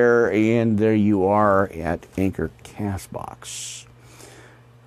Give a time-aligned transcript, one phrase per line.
[0.00, 3.84] and there you are at Anchor Castbox.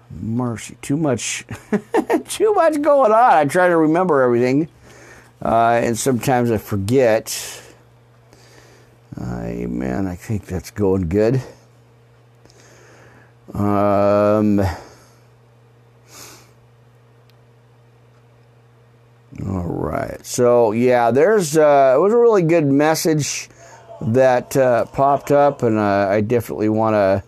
[0.10, 1.44] Mercy, too much,
[2.30, 3.34] too much going on.
[3.34, 4.70] I try to remember everything,
[5.44, 7.62] uh, and sometimes I forget.
[9.20, 10.08] Amen.
[10.08, 11.42] I think that's going good.
[13.54, 14.62] Um.
[19.46, 20.26] All right.
[20.26, 23.50] So yeah, there's uh, it was a really good message
[24.02, 27.24] that uh, popped up, and uh, I definitely want to.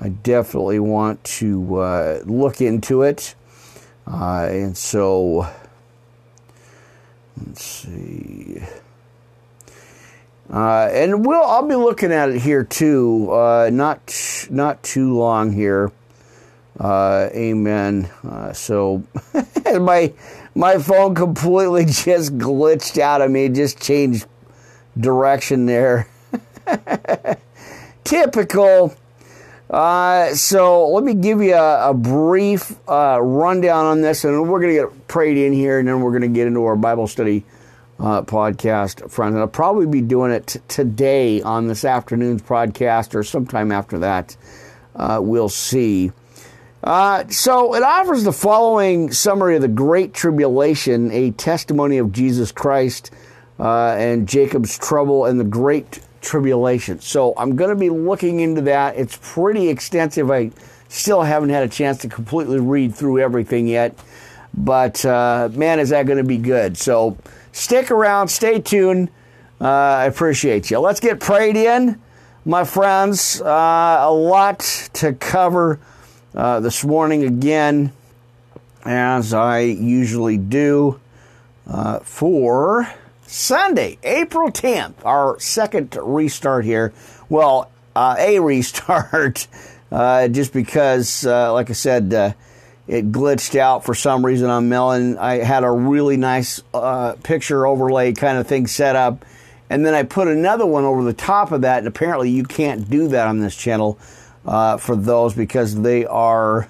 [0.00, 3.34] I definitely want to uh, look into it,
[4.06, 5.46] uh, and so
[7.36, 8.62] let's see.
[10.52, 13.30] Uh, and we'll I'll be looking at it here too.
[13.30, 15.92] Uh, not not too long here.
[16.80, 18.10] amen.
[18.54, 19.04] so
[19.64, 20.12] my
[20.54, 23.48] my phone completely just glitched out of me.
[23.48, 24.26] Just changed
[24.98, 26.08] direction there.
[28.04, 28.94] Typical.
[29.70, 34.60] Uh, so let me give you a, a brief uh, rundown on this, and we're
[34.60, 37.06] going to get prayed in here, and then we're going to get into our Bible
[37.06, 37.44] study
[37.98, 39.32] uh, podcast, friends.
[39.34, 43.98] And I'll probably be doing it t- today on this afternoon's podcast, or sometime after
[44.00, 44.36] that.
[44.94, 46.12] Uh, we'll see.
[46.84, 52.50] Uh, so it offers the following summary of the Great Tribulation, a testimony of Jesus
[52.50, 53.10] Christ
[53.58, 57.00] uh, and Jacob's trouble and the Great Tribulation.
[57.00, 58.96] So I'm going to be looking into that.
[58.96, 60.30] It's pretty extensive.
[60.30, 60.52] I
[60.88, 63.98] still haven't had a chance to completely read through everything yet,
[64.54, 66.76] but uh, man, is that going to be good.
[66.76, 67.16] So
[67.50, 69.10] stick around, stay tuned.
[69.60, 70.78] Uh, I appreciate you.
[70.80, 72.00] Let's get prayed in,
[72.44, 73.40] my friends.
[73.40, 74.60] Uh, a lot
[74.94, 75.80] to cover
[76.34, 77.92] uh, this morning again,
[78.84, 81.00] as I usually do
[81.66, 82.92] uh, for
[83.32, 86.92] Sunday, April 10th, our second restart here.
[87.30, 89.48] Well, uh, a restart,
[89.90, 92.32] uh, just because, uh, like I said, uh,
[92.86, 95.16] it glitched out for some reason on Melon.
[95.16, 99.24] I had a really nice uh, picture overlay kind of thing set up,
[99.70, 102.90] and then I put another one over the top of that, and apparently you can't
[102.90, 103.98] do that on this channel
[104.44, 106.68] uh, for those because they are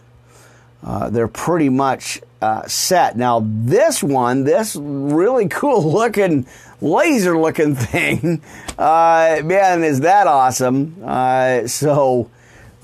[1.10, 3.16] they're pretty much uh, set.
[3.16, 6.46] Now, this one, this really cool looking,
[6.80, 8.42] laser looking thing,
[8.78, 10.96] uh, man, is that awesome?
[11.04, 12.28] Uh, so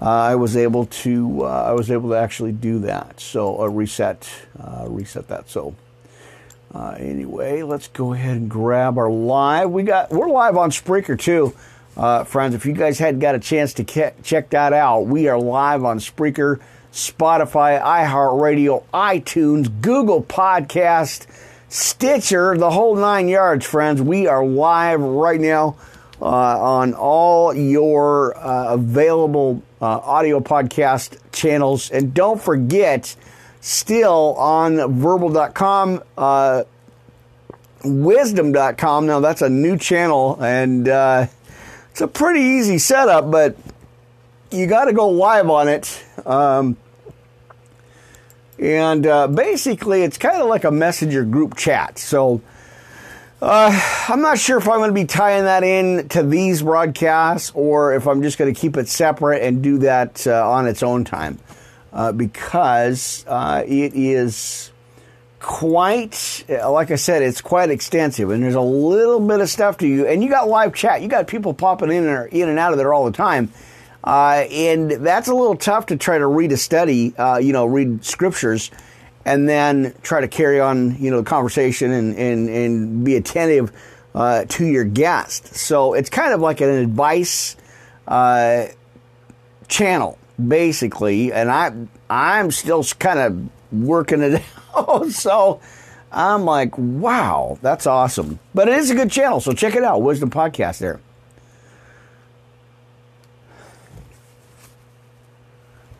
[0.00, 3.20] uh, I was able to, uh, I was able to actually do that.
[3.20, 4.30] So a reset,
[4.86, 5.50] reset that.
[5.50, 5.74] So.
[6.74, 9.70] anyway, let's go ahead and grab our live.
[9.70, 11.52] We got we're live on Spreaker too,
[12.26, 12.54] friends.
[12.54, 15.84] If you guys hadn't got a chance to ke- check that out, we are live
[15.84, 16.60] on Spreaker.
[16.98, 21.28] Spotify, iHeartRadio, iTunes, Google Podcast,
[21.68, 24.02] Stitcher, the whole nine yards, friends.
[24.02, 25.76] We are live right now
[26.20, 31.88] uh, on all your uh, available uh, audio podcast channels.
[31.92, 33.14] And don't forget,
[33.60, 36.64] still on verbal.com, uh,
[37.84, 39.06] wisdom.com.
[39.06, 41.26] Now, that's a new channel, and uh,
[41.92, 43.56] it's a pretty easy setup, but
[44.50, 46.04] you got to go live on it.
[46.26, 46.76] Um,
[48.58, 51.98] and uh, basically, it's kind of like a messenger group chat.
[51.98, 52.40] So
[53.40, 53.70] uh,
[54.08, 57.94] I'm not sure if I'm going to be tying that in to these broadcasts or
[57.94, 61.04] if I'm just going to keep it separate and do that uh, on its own
[61.04, 61.38] time
[61.92, 64.72] uh, because uh, it is
[65.38, 69.86] quite, like I said, it's quite extensive and there's a little bit of stuff to
[69.86, 70.04] you.
[70.04, 72.78] And you got live chat, you got people popping in and, in and out of
[72.78, 73.52] there all the time.
[74.04, 77.66] Uh, and that's a little tough to try to read a study, uh, you know,
[77.66, 78.70] read scriptures,
[79.24, 83.72] and then try to carry on, you know, the conversation and, and, and be attentive
[84.14, 85.54] uh, to your guest.
[85.54, 87.56] So it's kind of like an advice
[88.06, 88.66] uh,
[89.66, 91.32] channel, basically.
[91.32, 91.72] And I,
[92.08, 94.42] I'm still kind of working it
[94.76, 95.10] out.
[95.10, 95.60] so
[96.10, 98.38] I'm like, wow, that's awesome.
[98.54, 99.40] But it is a good channel.
[99.40, 101.00] So check it out, Wisdom Podcast there.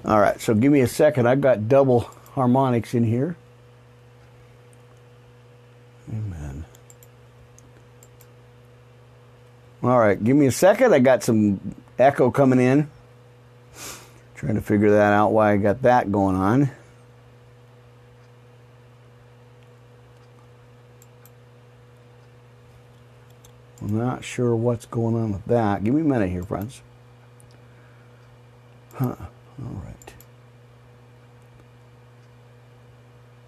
[0.04, 1.26] All right, so give me a second.
[1.26, 2.00] I've got double
[2.34, 3.36] harmonics in here.
[6.10, 6.64] Amen.
[9.82, 10.94] All right, give me a second.
[10.94, 12.90] I got some echo coming in.
[14.34, 16.70] Trying to figure that out why I got that going on.
[23.80, 25.82] I'm not sure what's going on with that.
[25.82, 26.82] Give me a minute here, friends.
[28.94, 29.16] Huh.
[29.62, 30.14] All right.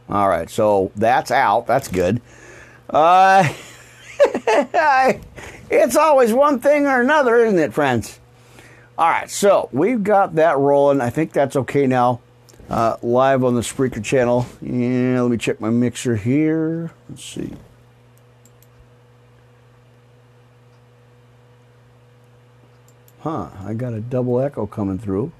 [0.08, 1.66] All right, so that's out.
[1.66, 2.20] That's good.
[2.88, 3.48] Uh,
[5.70, 8.18] It's always one thing or another, isn't it, friends?
[8.98, 11.00] All right, so we've got that rolling.
[11.00, 12.20] I think that's okay now.
[12.68, 14.46] Uh, live on the Spreaker channel.
[14.60, 16.90] Yeah, let me check my mixer here.
[17.08, 17.52] Let's see.
[23.20, 25.30] Huh, I got a double echo coming through.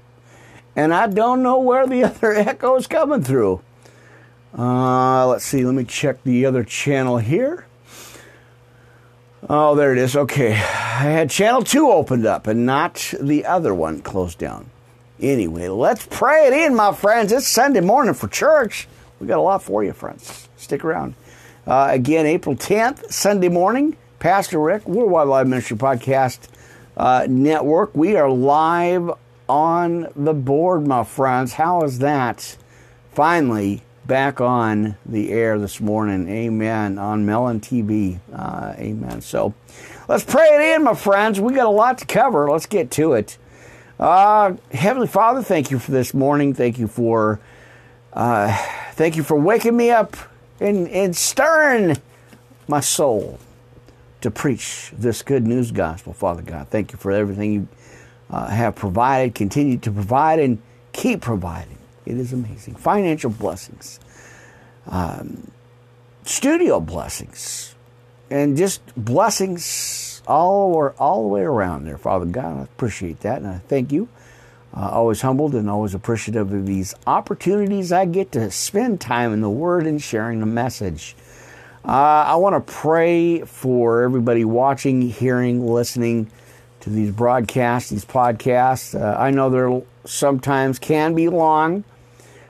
[0.75, 3.61] And I don't know where the other echo is coming through.
[4.57, 7.65] Uh, let's see, let me check the other channel here.
[9.49, 10.15] Oh, there it is.
[10.15, 10.51] Okay.
[10.51, 14.69] I had channel 2 opened up and not the other one closed down.
[15.19, 17.31] Anyway, let's pray it in, my friends.
[17.31, 18.87] It's Sunday morning for church.
[19.19, 20.47] We got a lot for you, friends.
[20.57, 21.15] Stick around.
[21.65, 23.97] Uh, again, April 10th, Sunday morning.
[24.19, 26.47] Pastor Rick, Worldwide Live Ministry Podcast
[26.95, 27.95] uh, Network.
[27.95, 29.11] We are live
[29.51, 31.51] on the board, my friends.
[31.51, 32.55] How is that?
[33.11, 36.29] Finally, back on the air this morning.
[36.29, 36.97] Amen.
[36.97, 38.21] On Melon TV.
[38.33, 39.19] Uh, amen.
[39.19, 39.53] So
[40.07, 41.41] let's pray it in, my friends.
[41.41, 42.49] We got a lot to cover.
[42.49, 43.37] Let's get to it.
[43.99, 46.53] Uh, Heavenly Father, thank you for this morning.
[46.53, 47.41] Thank you for
[48.13, 48.55] uh,
[48.93, 50.15] thank you for waking me up
[50.61, 51.97] and, and stirring
[52.69, 53.37] my soul
[54.21, 56.69] to preach this good news gospel, Father God.
[56.69, 57.67] Thank you for everything you
[58.31, 60.61] uh, have provided, continue to provide, and
[60.93, 61.77] keep providing.
[62.05, 62.75] It is amazing.
[62.75, 63.99] Financial blessings,
[64.87, 65.51] um,
[66.23, 67.75] studio blessings,
[68.29, 72.59] and just blessings all or all the way around there, Father God.
[72.59, 74.07] I appreciate that, and I thank you.
[74.75, 79.41] Uh, always humbled and always appreciative of these opportunities I get to spend time in
[79.41, 81.15] the Word and sharing the message.
[81.83, 86.31] Uh, I want to pray for everybody watching, hearing, listening
[86.81, 88.99] to these broadcasts, these podcasts.
[88.99, 91.83] Uh, I know they're sometimes can be long,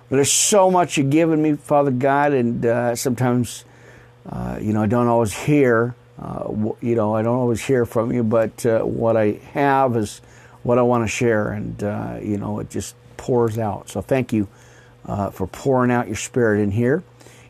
[0.09, 3.65] but there's so much you've given me, Father God, and uh, sometimes,
[4.29, 5.95] uh, you know, I don't always hear.
[6.19, 10.21] Uh, you know, I don't always hear from you, but uh, what I have is
[10.63, 13.89] what I want to share, and uh, you know, it just pours out.
[13.89, 14.47] So thank you
[15.05, 17.03] for pouring out your spirit in here,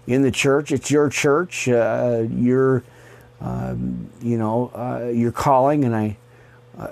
[0.08, 0.72] in the church.
[0.72, 2.84] It's your church, your,
[3.42, 6.18] um, you know, your calling, and I,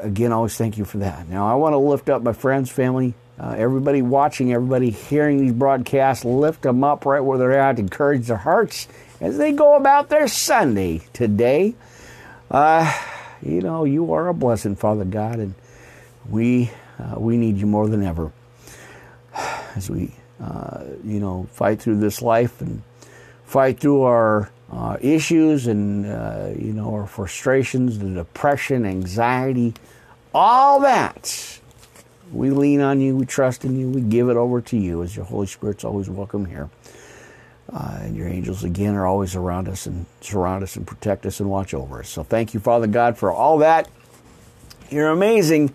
[0.02, 1.28] again, always thank you for that.
[1.28, 6.26] Now, I want to lift up my friends, family, everybody watching, everybody hearing these broadcasts,
[6.26, 8.88] lift them up right where they're at, encourage their hearts
[9.22, 11.76] as they go about their Sunday today.
[12.50, 12.92] Uh,
[13.42, 15.54] you know, you are a blessing, Father God, and
[16.30, 18.32] we uh, we need you more than ever
[19.76, 22.82] as we uh, you know fight through this life and
[23.46, 29.74] fight through our uh, issues and uh, you know our frustrations, the depression, anxiety,
[30.34, 31.60] all that.
[32.32, 35.16] We lean on you, we trust in you, we give it over to you as
[35.16, 36.70] your Holy Spirit's always welcome here.
[37.72, 41.40] Uh, and your angels again are always around us and surround us and protect us
[41.40, 42.10] and watch over us.
[42.10, 43.88] So thank you, Father God, for all that.
[44.90, 45.74] You're amazing,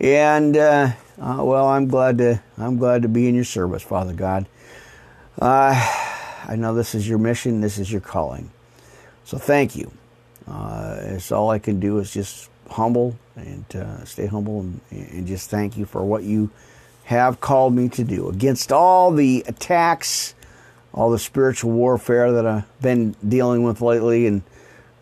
[0.00, 4.12] and uh, uh, well, I'm glad to I'm glad to be in your service, Father
[4.12, 4.46] God.
[5.40, 6.03] Uh,
[6.46, 8.50] I know this is your mission, this is your calling.
[9.24, 9.90] So thank you.
[10.46, 15.26] Uh, it's all I can do is just humble and uh, stay humble and, and
[15.26, 16.50] just thank you for what you
[17.04, 20.34] have called me to do against all the attacks
[20.94, 24.26] all the spiritual warfare that I've been dealing with lately.
[24.26, 24.42] And,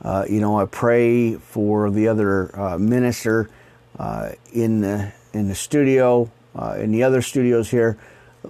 [0.01, 3.51] uh, you know, I pray for the other uh, minister
[3.99, 7.99] uh, in, the, in the studio, uh, in the other studios here,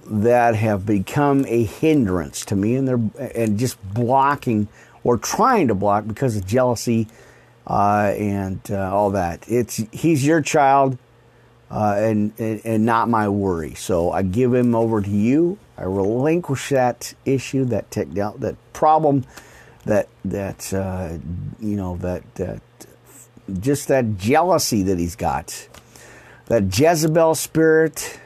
[0.05, 4.67] that have become a hindrance to me and they're and just blocking
[5.03, 7.07] or trying to block because of jealousy
[7.67, 9.43] uh, and uh, all that.
[9.47, 10.97] It's he's your child.
[11.71, 13.73] Uh, and, and, and not my worry.
[13.73, 15.57] So I give him over to you.
[15.75, 19.25] I relinquish that issue, that tech, that problem,
[19.85, 21.17] that that uh,
[21.59, 22.61] you know that that
[23.59, 25.67] just that jealousy that he's got,
[26.45, 28.19] that Jezebel spirit,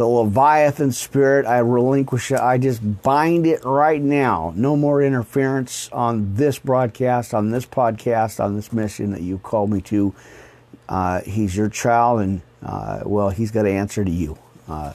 [0.00, 1.44] the Leviathan spirit.
[1.44, 2.40] I relinquish it.
[2.40, 4.54] I just bind it right now.
[4.56, 9.68] No more interference on this broadcast, on this podcast, on this mission that you called
[9.68, 10.14] me to.
[10.88, 14.38] Uh, he's your child, and uh, well, he's got to answer to you.
[14.66, 14.94] Uh,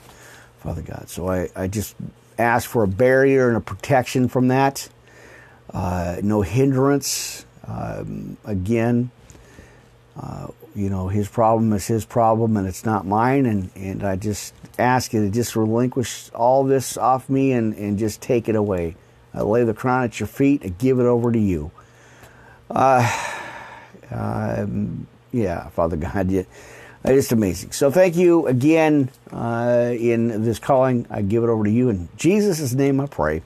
[0.62, 1.07] Father God.
[1.07, 1.95] So I, I just
[2.39, 4.89] ask for a barrier and a protection from that.
[5.71, 7.45] Uh, no hindrance.
[7.67, 9.12] Um, again,
[10.19, 13.46] uh, you know, his problem is his problem and it's not mine.
[13.46, 17.98] And, and I just ask you to just relinquish all this off me and, and
[17.98, 18.96] just take it away.
[19.34, 21.72] I lay the crown at your feet and give it over to you.
[22.70, 23.10] Uh,
[24.12, 26.46] um, yeah, Father God, you,
[27.05, 27.72] just amazing.
[27.72, 31.05] So thank you again uh, in this calling.
[31.10, 31.89] I give it over to you.
[31.89, 33.41] In Jesus' name I pray.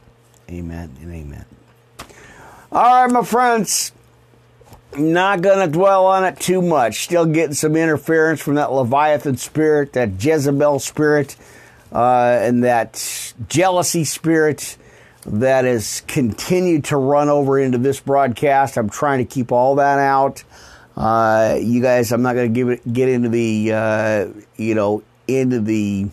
[0.50, 1.46] Amen and amen.
[2.72, 3.92] All right, my friends.
[4.98, 7.04] Not going to dwell on it too much.
[7.04, 11.36] Still getting some interference from that Leviathan spirit, that Jezebel spirit,
[11.92, 14.78] uh, and that jealousy spirit
[15.26, 18.78] that has continued to run over into this broadcast.
[18.78, 20.44] I'm trying to keep all that out.
[20.98, 24.28] Uh, you guys, I'm not going to give it get into the uh,
[24.58, 26.08] you know into the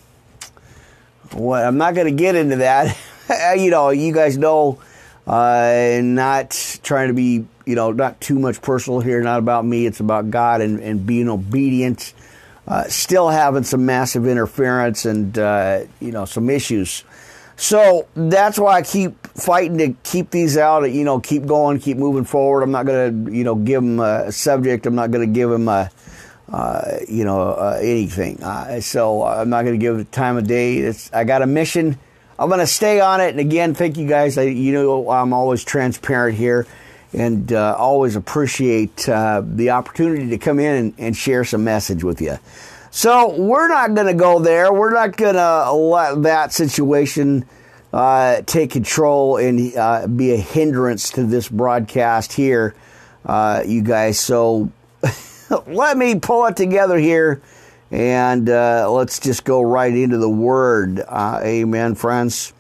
[1.33, 1.65] what.
[1.65, 2.97] I'm not going to get into that.
[3.59, 4.81] you know, you guys know.
[5.27, 9.21] Uh, not trying to be, you know, not too much personal here.
[9.21, 9.87] Not about me.
[9.87, 12.15] It's about God and, and being obedient.
[12.67, 17.05] Uh, still having some massive interference and uh, you know some issues
[17.57, 20.85] so that's why I keep fighting to keep these out.
[20.85, 22.63] You know, keep going, keep moving forward.
[22.63, 24.87] I'm not going to, you know, give them a subject.
[24.87, 25.91] I'm not going to give them a,
[26.53, 28.43] uh, you know, uh, anything.
[28.43, 30.77] Uh, so I'm not going to give it time of day.
[30.77, 31.99] It's, I got a mission.
[32.39, 33.31] I'm going to stay on it.
[33.31, 34.37] And again, thank you guys.
[34.37, 36.67] I, you know, I'm always transparent here
[37.13, 42.05] and uh, always appreciate uh, the opportunity to come in and, and share some message
[42.05, 42.39] with you.
[42.91, 44.73] So we're not going to go there.
[44.73, 47.45] We're not going to let that situation
[47.93, 52.75] uh, take control and uh, be a hindrance to this broadcast here,
[53.25, 54.19] uh, you guys.
[54.19, 54.71] So
[55.67, 57.43] let me pull it together here
[57.91, 61.01] and uh, let's just go right into the word.
[61.01, 62.53] Amen, friends.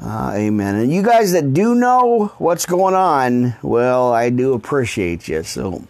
[0.00, 0.76] Uh, amen.
[0.76, 5.42] And you guys that do know what's going on, well, I do appreciate you.
[5.42, 5.84] So.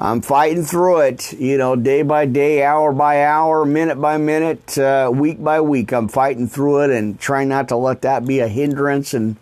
[0.00, 4.76] I'm fighting through it, you know, day by day, hour by hour, minute by minute,
[4.76, 5.92] uh, week by week.
[5.92, 9.36] I'm fighting through it and trying not to let that be a hindrance and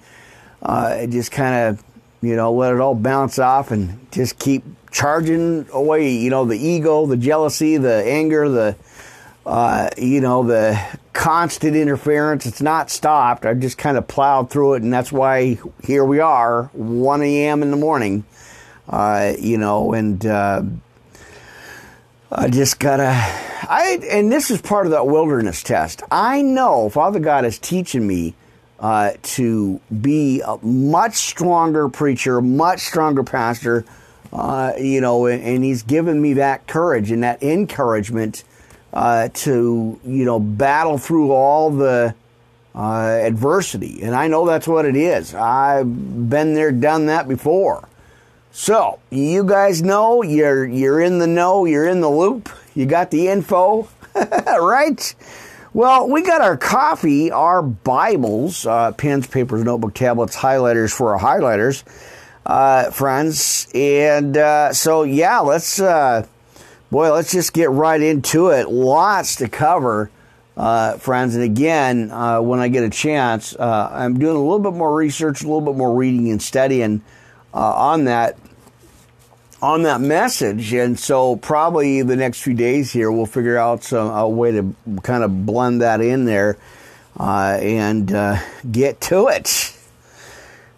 [0.60, 1.84] uh, just kind of,
[2.20, 6.58] you know, let it all bounce off and just keep charging away, you know, the
[6.58, 8.76] ego, the jealousy, the anger, the,
[9.46, 10.80] uh, you know, the
[11.12, 12.46] constant interference.
[12.46, 13.46] It's not stopped.
[13.46, 17.62] I just kind of plowed through it, and that's why here we are, 1 a.m.
[17.62, 18.24] in the morning
[18.90, 20.62] uh, you know, and uh,
[22.30, 23.12] I just gotta.
[23.72, 26.02] I and this is part of that wilderness test.
[26.10, 28.34] I know Father God is teaching me
[28.80, 33.84] uh, to be a much stronger preacher, much stronger pastor.
[34.32, 38.44] Uh, you know, and, and, He's given me that courage and that encouragement
[38.92, 42.14] uh, to you know battle through all the
[42.74, 45.34] uh, adversity, and I know that's what it is.
[45.34, 47.88] I've been there, done that before.
[48.52, 53.10] So you guys know you're you're in the know, you're in the loop, you got
[53.10, 53.88] the info,
[54.46, 55.14] right?
[55.72, 61.20] Well, we got our coffee, our Bibles, uh, pens, papers, notebook, tablets, highlighters for our
[61.20, 61.84] highlighters,
[62.44, 66.26] uh, friends, and uh, so yeah, let's uh,
[66.90, 68.68] boy, let's just get right into it.
[68.68, 70.10] Lots to cover.
[70.56, 74.74] Uh, friends, and again, uh, when I get a chance, I'm doing a little bit
[74.74, 77.02] more research, a little bit more reading and studying
[77.54, 78.36] uh, on that
[79.62, 84.08] on that message, and so probably the next few days here we'll figure out some
[84.08, 86.56] a way to kind of blend that in there
[87.18, 88.38] uh, and uh,
[88.70, 89.76] get to it.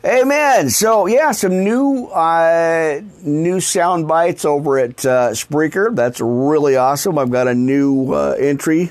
[0.05, 0.69] Amen.
[0.69, 5.95] So yeah, some new uh, new sound bites over at uh, Spreaker.
[5.95, 7.19] That's really awesome.
[7.19, 8.91] I've got a new uh, entry,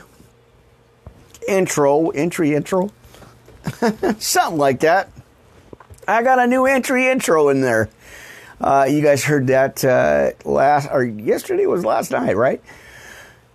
[1.49, 2.91] intro, entry, intro,
[4.19, 5.09] something like that.
[6.07, 7.89] I got a new entry intro in there.
[8.61, 12.61] Uh, you guys heard that uh, last or yesterday was last night, right?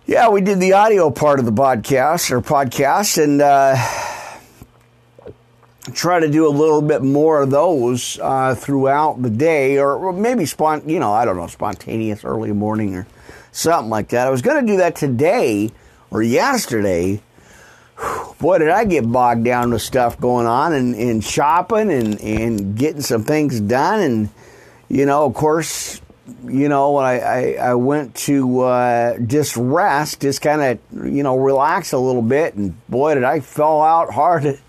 [0.05, 3.75] Yeah, we did the audio part of the podcast or podcast, and uh,
[5.93, 10.43] try to do a little bit more of those uh, throughout the day, or maybe
[10.43, 13.07] spont, you know, I don't know, spontaneous early morning or
[13.51, 14.27] something like that.
[14.27, 15.71] I was going to do that today
[16.11, 17.21] or yesterday
[18.39, 22.77] boy, did I get bogged down with stuff going on and, and shopping and, and
[22.77, 23.99] getting some things done.
[23.99, 24.29] And,
[24.89, 26.01] you know, of course,
[26.45, 31.37] you know, I, I, I went to uh, just rest, just kind of, you know,
[31.37, 32.55] relax a little bit.
[32.55, 34.59] And boy, did I fall out hard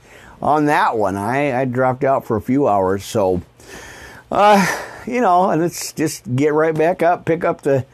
[0.41, 1.17] on that one.
[1.17, 3.05] I, I dropped out for a few hours.
[3.05, 3.43] So,
[4.31, 4.67] uh,
[5.07, 7.87] you know, and it's just get right back up, pick up the,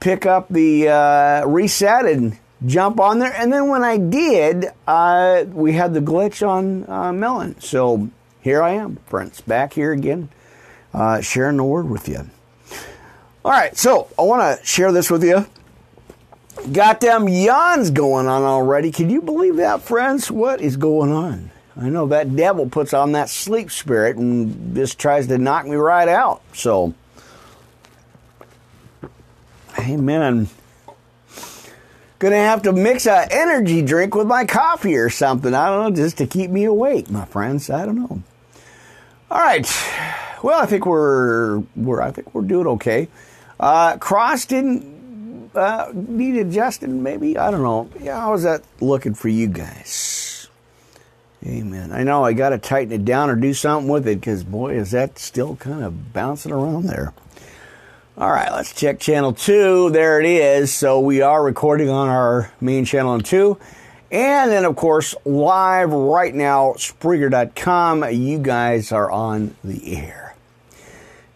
[0.00, 3.32] pick up the uh, reset and, jump on there.
[3.32, 7.60] And then when I did, uh, we had the glitch on uh, Melon.
[7.60, 10.28] So here I am, friends, back here again,
[10.92, 12.28] uh, sharing the word with you.
[13.44, 15.46] All right, so I want to share this with you.
[16.72, 18.90] Got them yawns going on already.
[18.90, 20.30] Can you believe that, friends?
[20.30, 21.50] What is going on?
[21.80, 25.76] I know that devil puts on that sleep spirit and just tries to knock me
[25.76, 26.42] right out.
[26.52, 26.94] So,
[29.78, 30.48] amen.
[32.18, 35.54] Gonna have to mix a energy drink with my coffee or something.
[35.54, 37.70] I don't know, just to keep me awake, my friends.
[37.70, 38.22] I don't know.
[39.30, 39.64] All right.
[40.42, 43.06] well, I think we're we're I think we're doing okay.
[43.60, 47.88] Uh, Cross didn't uh, need adjusting, maybe I don't know.
[48.00, 50.17] Yeah, how was that looking for you guys?
[51.46, 51.92] Amen.
[51.92, 54.74] I know I got to tighten it down or do something with it because boy,
[54.74, 57.12] is that still kind of bouncing around there.
[58.16, 59.90] All right, let's check channel two.
[59.90, 60.74] There it is.
[60.74, 63.58] So we are recording on our main channel on two.
[64.10, 68.10] And then, of course, live right now, Spreaker.com.
[68.10, 70.34] You guys are on the air.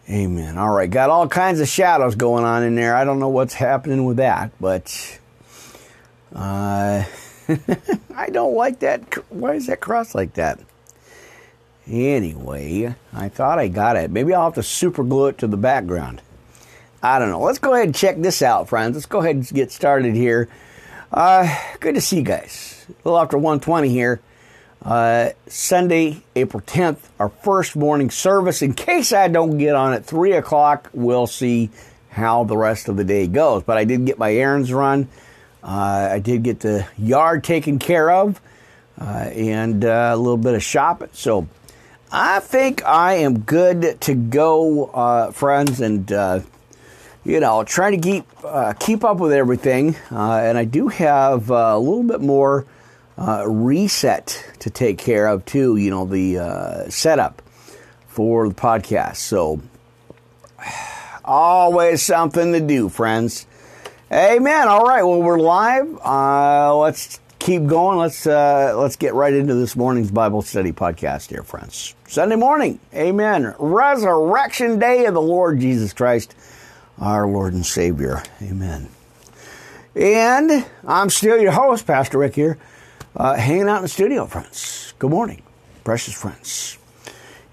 [0.09, 0.57] Amen.
[0.57, 2.95] All right, got all kinds of shadows going on in there.
[2.95, 5.19] I don't know what's happening with that, but
[6.35, 7.05] uh,
[8.15, 9.13] I don't like that.
[9.31, 10.59] Why is that cross like that?
[11.87, 14.09] Anyway, I thought I got it.
[14.11, 16.21] Maybe I'll have to super glue it to the background.
[17.01, 17.41] I don't know.
[17.41, 18.95] Let's go ahead and check this out, friends.
[18.95, 20.47] Let's go ahead and get started here.
[21.11, 22.85] Uh, good to see you guys.
[22.89, 24.21] A little after 120 here.
[24.81, 28.61] Uh, Sunday, April 10th, our first morning service.
[28.61, 31.69] In case I don't get on at 3 o'clock, we'll see
[32.09, 33.63] how the rest of the day goes.
[33.63, 35.09] But I did get my errands run.
[35.63, 38.41] Uh, I did get the yard taken care of
[38.99, 41.09] uh, and uh, a little bit of shopping.
[41.13, 41.47] So
[42.11, 45.79] I think I am good to go, uh, friends.
[45.79, 46.41] And uh,
[47.23, 49.95] you know, trying to keep uh, keep up with everything.
[50.09, 52.65] And I do have a little bit more
[53.17, 55.77] reset to take care of too.
[55.77, 57.41] You know, the setup
[58.07, 59.15] for the podcast.
[59.15, 59.61] So
[61.25, 63.47] always something to do, friends.
[64.11, 64.67] Amen.
[64.67, 65.03] All right.
[65.03, 65.97] Well, we're live.
[66.03, 67.97] Uh, let's keep going.
[67.97, 71.95] Let's let's get right into this morning's Bible study podcast, dear friends.
[72.07, 72.79] Sunday morning.
[72.93, 73.55] Amen.
[73.57, 76.35] Resurrection day of the Lord Jesus Christ
[76.99, 78.23] our Lord and Savior.
[78.41, 78.89] Amen.
[79.95, 82.57] And I'm still your host, Pastor Rick here,
[83.15, 84.93] uh, hanging out in the studio, friends.
[84.99, 85.41] Good morning,
[85.83, 86.77] precious friends.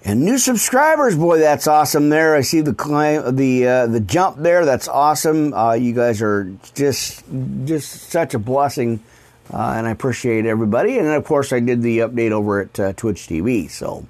[0.03, 2.09] And new subscribers, boy, that's awesome.
[2.09, 4.65] There, I see the climb, the uh, the jump there.
[4.65, 5.53] That's awesome.
[5.53, 7.23] Uh, you guys are just
[7.65, 8.99] just such a blessing,
[9.53, 10.97] uh, and I appreciate everybody.
[10.97, 13.69] And of course, I did the update over at uh, Twitch TV.
[13.69, 14.07] So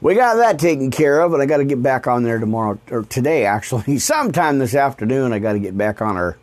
[0.00, 2.80] we got that taken care of, but I got to get back on there tomorrow
[2.90, 3.98] or today actually.
[4.00, 6.38] Sometime this afternoon, I got to get back on our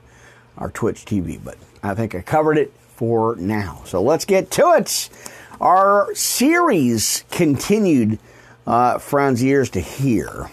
[0.58, 1.39] our Twitch TV.
[1.43, 3.82] But I think I covered it for now.
[3.86, 5.10] So let's get to it.
[5.60, 8.19] Our series continued,
[8.67, 10.51] uh, friends, ears to hear.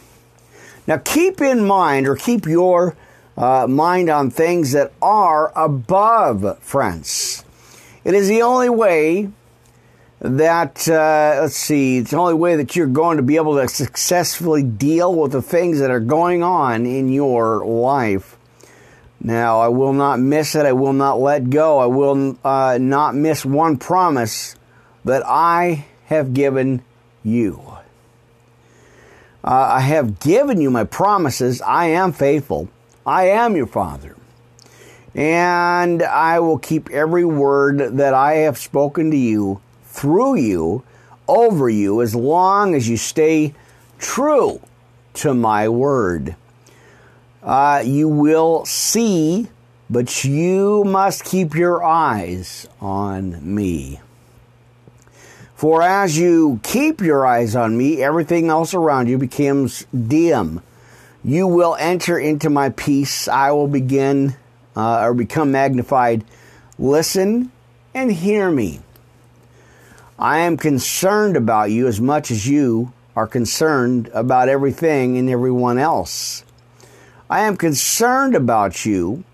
[0.86, 2.96] Now keep in mind, or keep your
[3.36, 7.44] uh, mind on things that are above, friends.
[8.04, 9.30] It is the only way
[10.20, 13.68] that uh, let's see it's the only way that you're going to be able to
[13.68, 18.38] successfully deal with the things that are going on in your life
[19.20, 23.14] now i will not miss it i will not let go i will uh, not
[23.14, 24.56] miss one promise
[25.04, 26.82] that i have given
[27.22, 27.73] you
[29.44, 32.68] uh, i have given you my promises i am faithful
[33.06, 34.16] i am your father
[35.14, 39.60] and i will keep every word that i have spoken to you
[39.94, 40.82] through you,
[41.28, 43.54] over you, as long as you stay
[43.98, 44.60] true
[45.14, 46.34] to my word.
[47.42, 49.48] Uh, you will see,
[49.88, 54.00] but you must keep your eyes on me.
[55.54, 60.60] For as you keep your eyes on me, everything else around you becomes dim.
[61.22, 63.28] You will enter into my peace.
[63.28, 64.36] I will begin
[64.76, 66.24] uh, or become magnified.
[66.78, 67.52] Listen
[67.94, 68.80] and hear me.
[70.18, 75.78] I am concerned about you as much as you are concerned about everything and everyone
[75.78, 76.44] else.
[77.30, 79.24] I am concerned about you,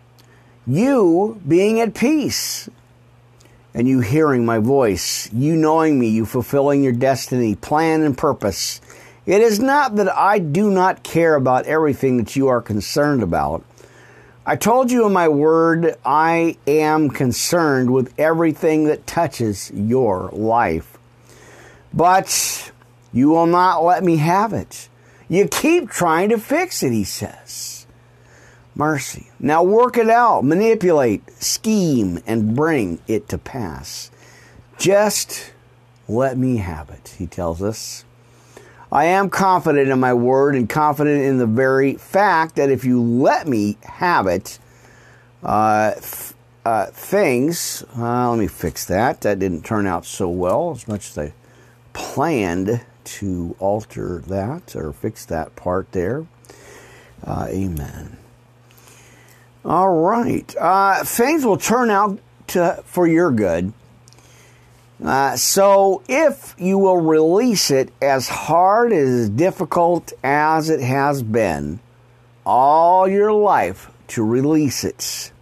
[0.67, 2.69] you being at peace,
[3.75, 8.81] and you hearing my voice, you knowing me, you fulfilling your destiny, plan, and purpose.
[9.27, 13.65] It is not that I do not care about everything that you are concerned about.
[14.45, 20.99] I told you in my word, I am concerned with everything that touches your life.
[21.93, 22.73] But
[23.13, 24.89] you will not let me have it.
[25.29, 27.80] You keep trying to fix it, he says.
[28.75, 29.31] Mercy.
[29.39, 34.11] Now work it out, manipulate, scheme, and bring it to pass.
[34.79, 35.53] Just
[36.09, 38.05] let me have it, he tells us.
[38.93, 43.01] I am confident in my word and confident in the very fact that if you
[43.01, 44.59] let me have it,
[45.45, 45.93] uh,
[46.65, 49.21] uh, things, uh, let me fix that.
[49.21, 51.33] That didn't turn out so well as much as I
[51.93, 56.27] planned to alter that or fix that part there.
[57.25, 58.17] Uh, amen.
[59.65, 60.55] All right.
[60.59, 62.19] Uh, things will turn out
[62.49, 63.73] to, for your good
[65.03, 71.81] Uh, so, if you will release it, as hard as difficult as it has been
[72.45, 75.33] all your life to release it,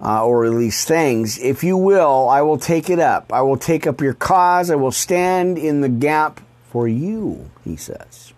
[0.00, 3.32] uh, or release things, if you will, I will take it up.
[3.34, 4.70] I will take up your cause.
[4.70, 8.32] I will stand in the gap for you, he says.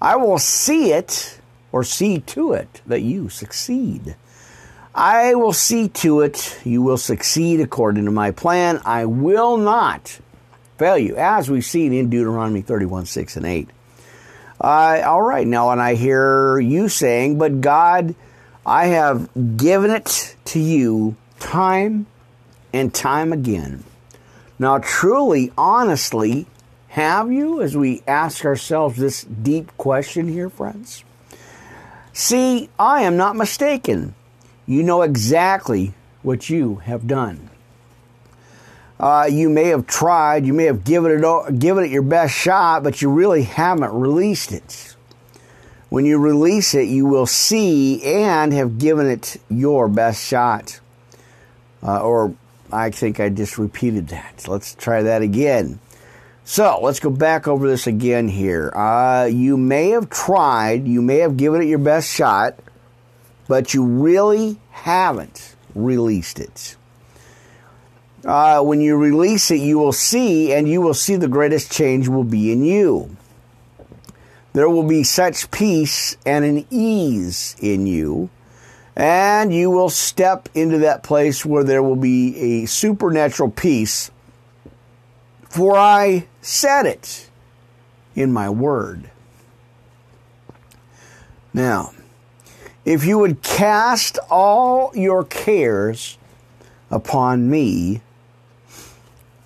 [0.00, 1.40] I will see it
[1.76, 4.16] or see to it that you succeed.
[4.94, 8.80] I will see to it you will succeed according to my plan.
[8.86, 10.18] I will not
[10.78, 13.68] fail you, as we've seen in Deuteronomy 31 6 and 8.
[14.58, 18.14] Uh, all right, now, and I hear you saying, but God,
[18.64, 22.06] I have given it to you time
[22.72, 23.84] and time again.
[24.58, 26.46] Now, truly, honestly,
[26.88, 31.04] have you, as we ask ourselves this deep question here, friends?
[32.16, 34.14] See, I am not mistaken.
[34.66, 37.50] You know exactly what you have done.
[38.98, 42.82] Uh, you may have tried, you may have given it, given it your best shot,
[42.82, 44.96] but you really haven't released it.
[45.90, 50.80] When you release it, you will see and have given it your best shot.
[51.82, 52.34] Uh, or
[52.72, 54.48] I think I just repeated that.
[54.48, 55.80] Let's try that again.
[56.48, 58.70] So let's go back over this again here.
[58.72, 62.54] Uh, you may have tried, you may have given it your best shot,
[63.48, 66.76] but you really haven't released it.
[68.24, 72.06] Uh, when you release it, you will see, and you will see the greatest change
[72.06, 73.16] will be in you.
[74.52, 78.30] There will be such peace and an ease in you,
[78.94, 84.12] and you will step into that place where there will be a supernatural peace.
[85.56, 87.30] For I said it
[88.14, 89.10] in my word.
[91.54, 91.92] Now,
[92.84, 96.18] if you would cast all your cares
[96.90, 98.02] upon me,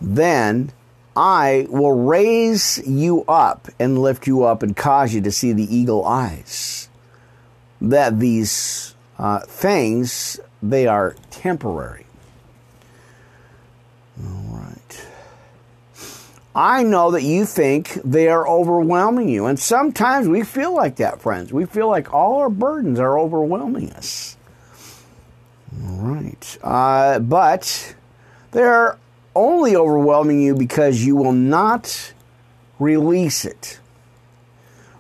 [0.01, 0.73] then
[1.14, 5.73] I will raise you up and lift you up and cause you to see the
[5.73, 6.88] eagle eyes.
[7.81, 12.07] That these uh, things, they are temporary.
[14.20, 15.07] All right.
[16.54, 19.46] I know that you think they are overwhelming you.
[19.46, 21.52] And sometimes we feel like that, friends.
[21.52, 24.36] We feel like all our burdens are overwhelming us.
[25.84, 26.58] All right.
[26.62, 27.94] Uh, but
[28.50, 28.98] they're
[29.34, 32.12] only overwhelming you because you will not
[32.80, 33.78] release it.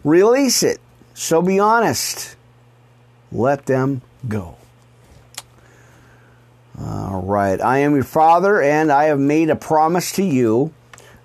[0.04, 0.80] Release it.
[1.14, 2.36] So be honest.
[3.32, 4.56] Let them go.
[6.80, 7.60] All right.
[7.60, 10.72] I am your father, and I have made a promise to you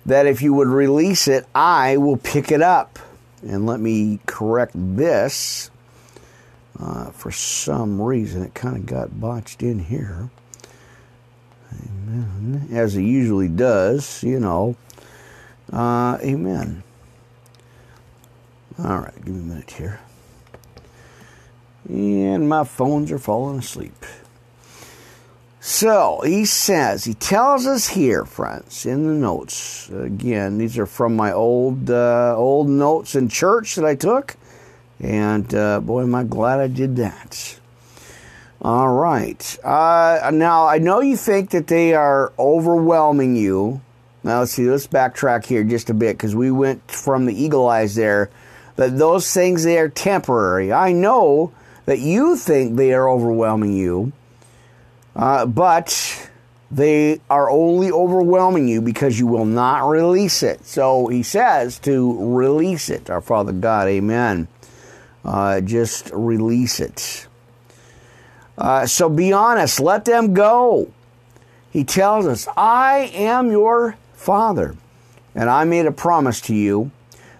[0.06, 2.98] that if you would release it, I will pick it up.
[3.42, 5.70] And let me correct this.
[6.78, 10.30] Uh, for some reason, it kind of got botched in here.
[11.72, 12.68] Amen.
[12.72, 14.76] As it usually does, you know.
[15.72, 16.82] Uh, amen.
[18.78, 20.00] All right, give me a minute here.
[21.88, 24.04] And my phones are falling asleep.
[25.68, 29.90] So he says, he tells us here, friends, in the notes.
[29.90, 34.36] Again, these are from my old uh, old notes in church that I took,
[35.00, 37.58] and uh, boy, am I glad I did that.
[38.62, 39.58] All right.
[39.64, 43.80] Uh, now I know you think that they are overwhelming you.
[44.22, 44.70] Now let's see.
[44.70, 48.30] Let's backtrack here just a bit because we went from the eagle eyes there.
[48.76, 50.72] That those things they are temporary.
[50.72, 51.52] I know
[51.86, 54.12] that you think they are overwhelming you
[55.16, 56.30] uh, but
[56.70, 60.64] they are only overwhelming you because you will not release it.
[60.66, 64.46] So he says to release it, our Father God, amen.
[65.24, 67.26] Uh, just release it.
[68.58, 70.92] Uh, so be honest, let them go.
[71.70, 74.76] He tells us, I am your Father,
[75.34, 76.90] and I made a promise to you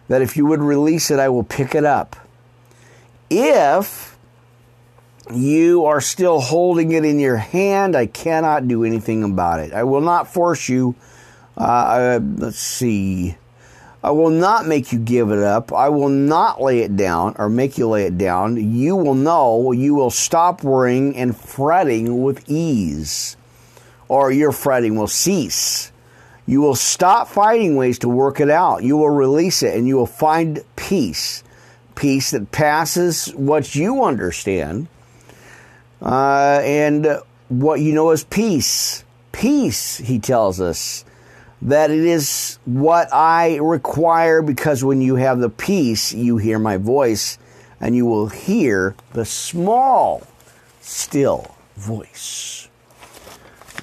[0.08, 2.16] that if you would release it, I will pick it up.
[3.28, 4.15] If
[5.32, 7.96] you are still holding it in your hand.
[7.96, 9.72] I cannot do anything about it.
[9.72, 10.94] I will not force you.
[11.56, 13.36] Uh, uh, let's see.
[14.04, 15.72] I will not make you give it up.
[15.72, 18.56] I will not lay it down or make you lay it down.
[18.74, 23.36] You will know, you will stop worrying and fretting with ease,
[24.06, 25.90] or your fretting will cease.
[26.46, 28.84] You will stop fighting ways to work it out.
[28.84, 31.42] You will release it and you will find peace.
[31.96, 34.86] Peace that passes what you understand
[36.02, 37.06] uh, and
[37.48, 39.04] what you know is peace.
[39.32, 41.04] Peace, he tells us,
[41.62, 46.76] that it is what I require because when you have the peace, you hear my
[46.76, 47.38] voice
[47.80, 50.26] and you will hear the small,
[50.80, 52.68] still voice.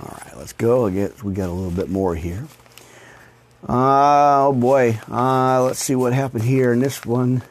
[0.01, 0.37] All right.
[0.37, 0.87] let's go.
[0.87, 2.47] I guess we got a little bit more here.
[3.67, 4.99] Uh, oh boy.
[5.09, 7.43] Uh, let's see what happened here in this one.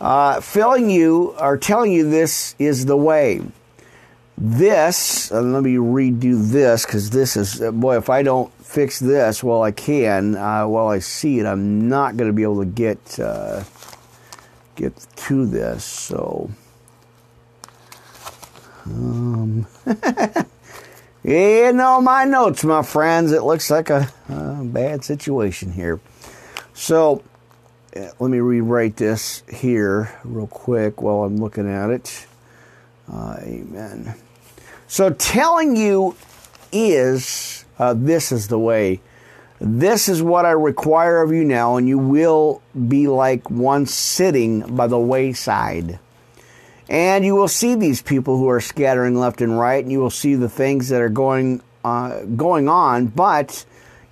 [0.00, 3.40] Uh, filling you or telling you this is the way.
[4.36, 8.98] This, uh, let me redo this because this is, uh, boy, if I don't fix
[8.98, 12.58] this while I can, uh, while I see it, I'm not going to be able
[12.58, 13.62] to get, uh,
[14.74, 15.84] get to this.
[15.84, 16.50] So,
[18.86, 19.68] um,
[21.22, 23.30] yeah, no, my notes, my friends.
[23.30, 26.00] It looks like a, a bad situation here.
[26.72, 27.22] So,
[27.94, 32.26] let me rewrite this here real quick while I'm looking at it.
[33.10, 34.14] Uh, amen.
[34.86, 36.16] So, telling you
[36.72, 39.00] is uh, this is the way.
[39.60, 44.76] This is what I require of you now, and you will be like one sitting
[44.76, 45.98] by the wayside
[46.88, 50.10] and you will see these people who are scattering left and right, and you will
[50.10, 53.64] see the things that are going uh, going on, but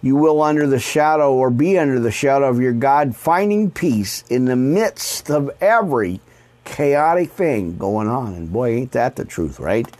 [0.03, 4.25] you will under the shadow or be under the shadow of your God, finding peace
[4.29, 6.21] in the midst of every
[6.65, 8.35] chaotic thing going on.
[8.35, 9.91] And boy, ain't that the truth, right?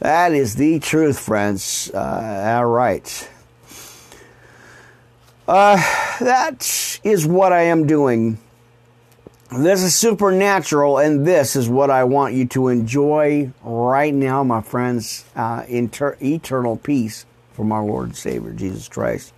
[0.00, 1.90] That is the truth, friends.
[1.92, 3.30] Uh, all right.
[5.46, 5.76] Uh,
[6.20, 8.38] that is what I am doing
[9.50, 14.60] this is supernatural, and this is what I want you to enjoy right now, my
[14.60, 15.24] friends.
[15.34, 19.32] Uh, inter- eternal peace from our Lord and Savior, Jesus Christ.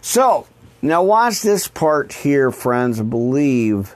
[0.00, 0.46] So,
[0.80, 3.00] now watch this part here, friends.
[3.00, 3.94] I believe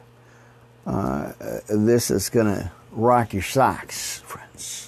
[0.86, 1.32] uh,
[1.68, 4.87] this is going to rock your socks, friends.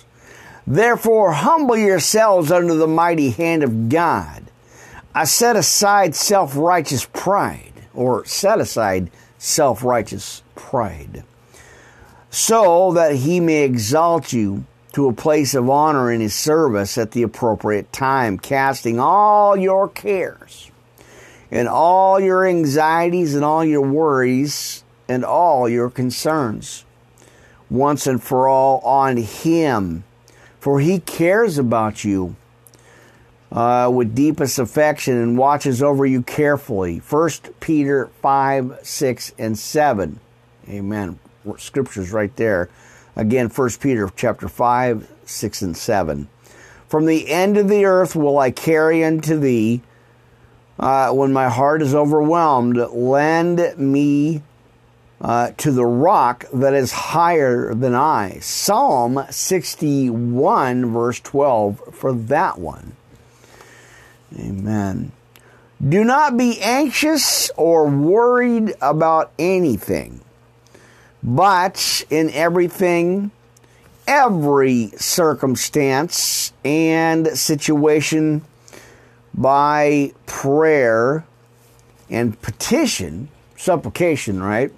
[0.70, 4.44] Therefore, humble yourselves under the mighty hand of God.
[5.12, 11.24] I set aside self righteous pride, or set aside self righteous pride,
[12.30, 17.10] so that he may exalt you to a place of honor in his service at
[17.10, 20.70] the appropriate time, casting all your cares
[21.50, 26.84] and all your anxieties and all your worries and all your concerns
[27.68, 30.04] once and for all on him,
[30.60, 32.36] for he cares about you
[33.50, 36.98] uh, with deepest affection and watches over you carefully.
[36.98, 40.20] 1 Peter 5, 6, and 7.
[40.68, 41.18] Amen.
[41.56, 42.68] Scriptures right there.
[43.16, 46.28] Again, 1 Peter chapter 5, 6, and 7.
[46.88, 49.82] From the end of the earth will I carry unto thee.
[50.78, 54.42] Uh, when my heart is overwhelmed, lend me
[55.20, 58.38] uh, to the rock that is higher than I.
[58.40, 62.96] Psalm 61, verse 12, for that one.
[64.38, 65.12] Amen.
[65.86, 70.20] Do not be anxious or worried about anything,
[71.22, 73.30] but in everything,
[74.06, 78.42] every circumstance and situation,
[79.32, 81.24] by prayer
[82.10, 84.72] and petition, supplication, right?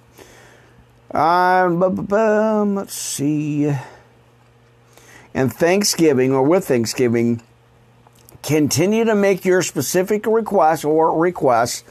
[1.13, 3.71] Um, let's see.
[5.33, 7.41] And thanksgiving, or with thanksgiving,
[8.41, 11.83] continue to make your specific requests or requests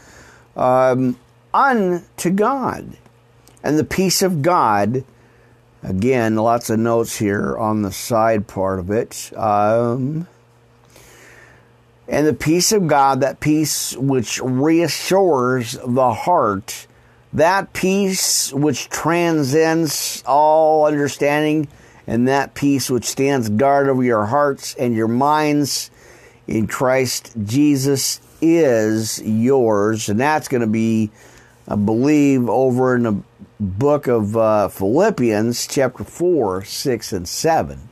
[0.57, 1.17] um,
[1.55, 2.97] unto God.
[3.63, 5.05] And the peace of God,
[5.83, 9.33] again, lots of notes here on the side part of it.
[9.37, 10.27] Um,
[12.09, 16.87] and the peace of God, that peace which reassures the heart,
[17.33, 21.69] that peace which transcends all understanding,
[22.07, 25.91] and that peace which stands guard over your hearts and your minds
[26.47, 30.09] in Christ Jesus is yours.
[30.09, 31.11] And that's going to be,
[31.69, 33.23] I believe, over in the
[33.61, 37.89] book of uh, Philippians, chapter 4, 6, and 7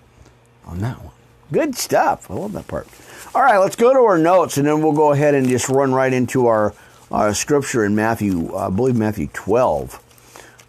[0.66, 1.14] on that one.
[1.53, 2.31] Good stuff.
[2.31, 2.88] I love that part.
[3.35, 5.92] All right, let's go to our notes and then we'll go ahead and just run
[5.92, 6.74] right into our,
[7.11, 10.01] our scripture in Matthew, I believe Matthew 12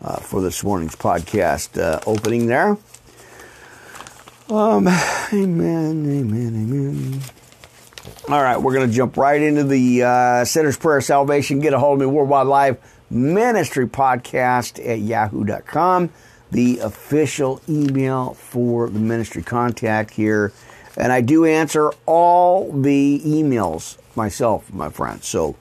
[0.02, 2.78] uh, for this morning's podcast uh, opening there.
[4.50, 4.88] Um,
[5.34, 7.22] amen, amen, amen.
[8.28, 11.60] All right, we're going to jump right into the uh, Sinner's Prayer Salvation.
[11.60, 12.78] Get a hold of me, Worldwide Live
[13.10, 16.10] Ministry Podcast at yahoo.com,
[16.50, 20.52] the official email for the ministry contact here.
[20.98, 25.28] And I do answer all the emails myself, my friends.
[25.28, 25.56] So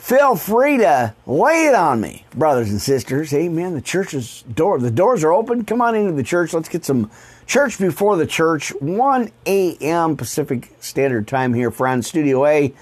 [0.00, 3.32] feel free to lay it on me, brothers and sisters.
[3.32, 3.74] Amen.
[3.74, 5.64] The church's door, the doors are open.
[5.64, 6.52] Come on into the church.
[6.52, 7.10] Let's get some
[7.46, 10.16] Church Before the Church, 1 a.m.
[10.16, 12.06] Pacific Standard Time here, friends.
[12.06, 12.72] Studio A.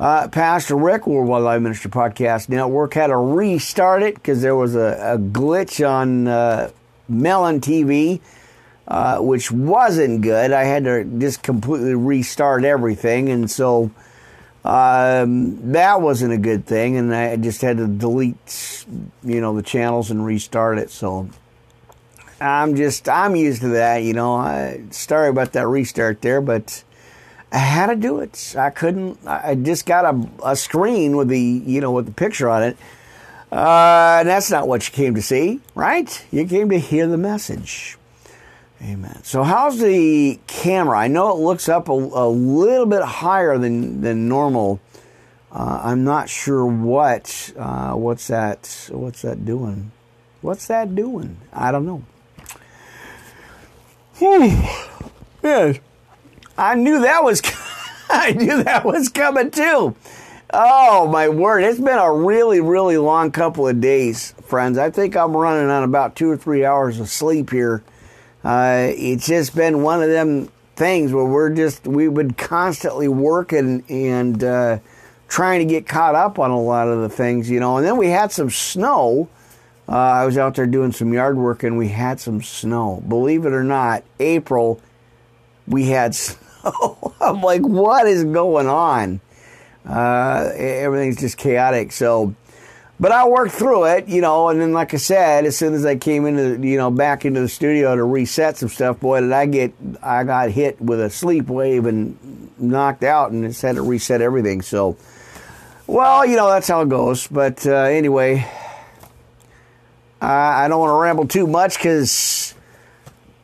[0.00, 4.74] Uh, Pastor Rick, Worldwide Live Ministry Podcast Network, had to restart it because there was
[4.74, 6.70] a, a, glitch on uh,
[7.08, 8.20] Melon TV.
[8.86, 10.52] uh, which wasn't good.
[10.52, 13.90] I had to just completely restart everything, and so
[14.64, 16.96] um, that wasn't a good thing.
[16.96, 18.86] And I just had to delete,
[19.22, 20.90] you know, the channels and restart it.
[20.90, 21.28] So
[22.40, 24.34] I'm just I'm used to that, you know.
[24.34, 26.82] I sorry about that restart there, but
[27.52, 28.54] I had to do it.
[28.58, 29.18] I couldn't.
[29.26, 32.76] I just got a, a screen with the you know with the picture on it.
[33.52, 36.26] Uh, and that's not what you came to see, right?
[36.32, 37.96] You came to hear the message.
[38.82, 39.22] Amen.
[39.22, 40.98] So, how's the camera?
[40.98, 44.80] I know it looks up a, a little bit higher than than normal.
[45.50, 49.92] Uh, I'm not sure what uh, what's that what's that doing.
[50.40, 51.38] What's that doing?
[51.52, 52.04] I don't know.
[54.18, 54.50] Whew.
[55.42, 55.78] Yes.
[56.58, 57.40] I knew that was
[58.10, 59.96] I knew that was coming too.
[60.52, 61.64] Oh my word!
[61.64, 64.78] It's been a really, really long couple of days, friends.
[64.78, 67.82] I think I'm running on about two or three hours of sleep here.
[68.44, 73.84] Uh, it's just been one of them things where we're just we would constantly working
[73.88, 74.78] and uh,
[75.28, 77.78] trying to get caught up on a lot of the things, you know.
[77.78, 79.28] And then we had some snow.
[79.88, 83.02] Uh, I was out there doing some yard work and we had some snow.
[83.06, 84.80] Believe it or not, April
[85.66, 87.14] we had snow.
[87.20, 89.20] I'm like, what is going on?
[89.86, 91.92] Uh, everything's just chaotic.
[91.92, 92.34] So,
[93.04, 94.48] but I worked through it, you know.
[94.48, 97.38] And then, like I said, as soon as I came into, you know, back into
[97.38, 101.10] the studio to reset some stuff, boy, did I get, I got hit with a
[101.10, 104.62] sleep wave and knocked out, and just had to reset everything.
[104.62, 104.96] So,
[105.86, 107.26] well, you know, that's how it goes.
[107.26, 108.48] But uh, anyway,
[110.22, 112.54] I, I don't want to ramble too much because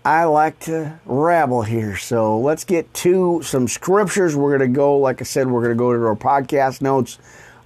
[0.06, 1.98] I like to rabble here.
[1.98, 4.34] So let's get to some scriptures.
[4.34, 7.18] We're going to go, like I said, we're going to go to our podcast notes,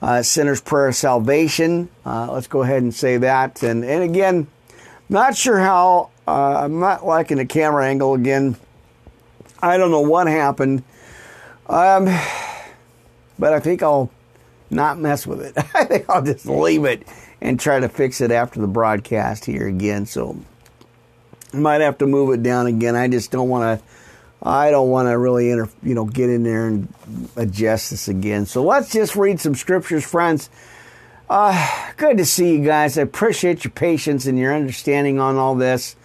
[0.05, 1.88] uh, Sinner's Prayer of Salvation.
[2.05, 3.62] Uh, let's go ahead and say that.
[3.62, 4.47] And, and again,
[5.09, 8.57] not sure how, uh, I'm not liking the camera angle again.
[9.62, 10.83] I don't know what happened.
[11.71, 12.05] Um,
[13.38, 14.11] but I think I'll
[14.69, 15.55] not mess with it.
[15.75, 17.09] I think I'll just leave it
[17.40, 20.05] and try to fix it after the broadcast here again.
[20.05, 20.37] So
[21.55, 22.95] I might have to move it down again.
[22.95, 23.87] I just don't want to.
[24.44, 26.92] I don't want to really, inter, you know, get in there and
[27.37, 28.44] adjust this again.
[28.44, 30.50] So let's just read some scriptures, friends.
[31.30, 32.98] Uh, good to see you guys.
[32.98, 35.96] I appreciate your patience and your understanding on all this.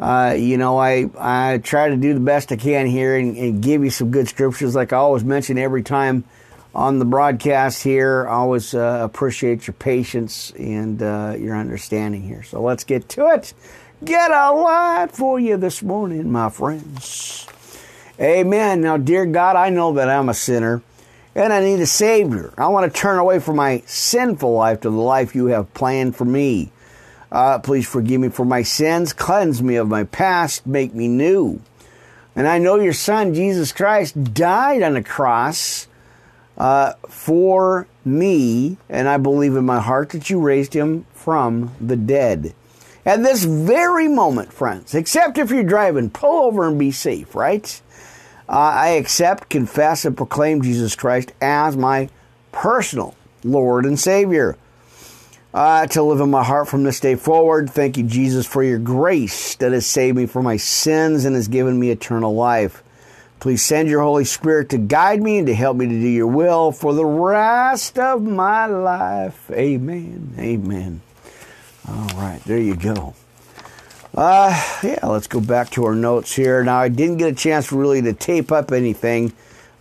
[0.00, 3.62] Uh, you know, I I try to do the best I can here and, and,
[3.62, 6.24] give you some good scriptures, like I always mention every time
[6.74, 8.26] on the broadcast here.
[8.28, 12.42] I always uh, appreciate your patience and uh, your understanding here.
[12.42, 13.54] So let's get to it
[14.04, 17.46] get a lot for you this morning, my friends.
[18.18, 18.80] Amen.
[18.80, 20.82] Now, dear God, I know that I'm a sinner
[21.34, 22.54] and I need a Savior.
[22.56, 26.16] I want to turn away from my sinful life to the life you have planned
[26.16, 26.72] for me.
[27.30, 31.60] Uh, please forgive me for my sins, cleanse me of my past, make me new.
[32.34, 35.86] And I know your Son, Jesus Christ, died on the cross
[36.56, 41.96] uh, for me, and I believe in my heart that you raised him from the
[41.96, 42.54] dead.
[43.04, 47.80] At this very moment, friends, except if you're driving, pull over and be safe, right?
[48.48, 52.08] Uh, I accept, confess, and proclaim Jesus Christ as my
[52.52, 54.56] personal Lord and Savior.
[55.54, 57.70] Uh, to live in my heart from this day forward.
[57.70, 61.48] Thank you, Jesus, for your grace that has saved me from my sins and has
[61.48, 62.82] given me eternal life.
[63.40, 66.26] Please send your Holy Spirit to guide me and to help me to do your
[66.26, 69.50] will for the rest of my life.
[69.50, 70.34] Amen.
[70.38, 71.00] Amen.
[71.88, 73.14] All right, there you go.
[74.16, 76.64] Uh, yeah, let's go back to our notes here.
[76.64, 79.34] Now, I didn't get a chance really to tape up anything,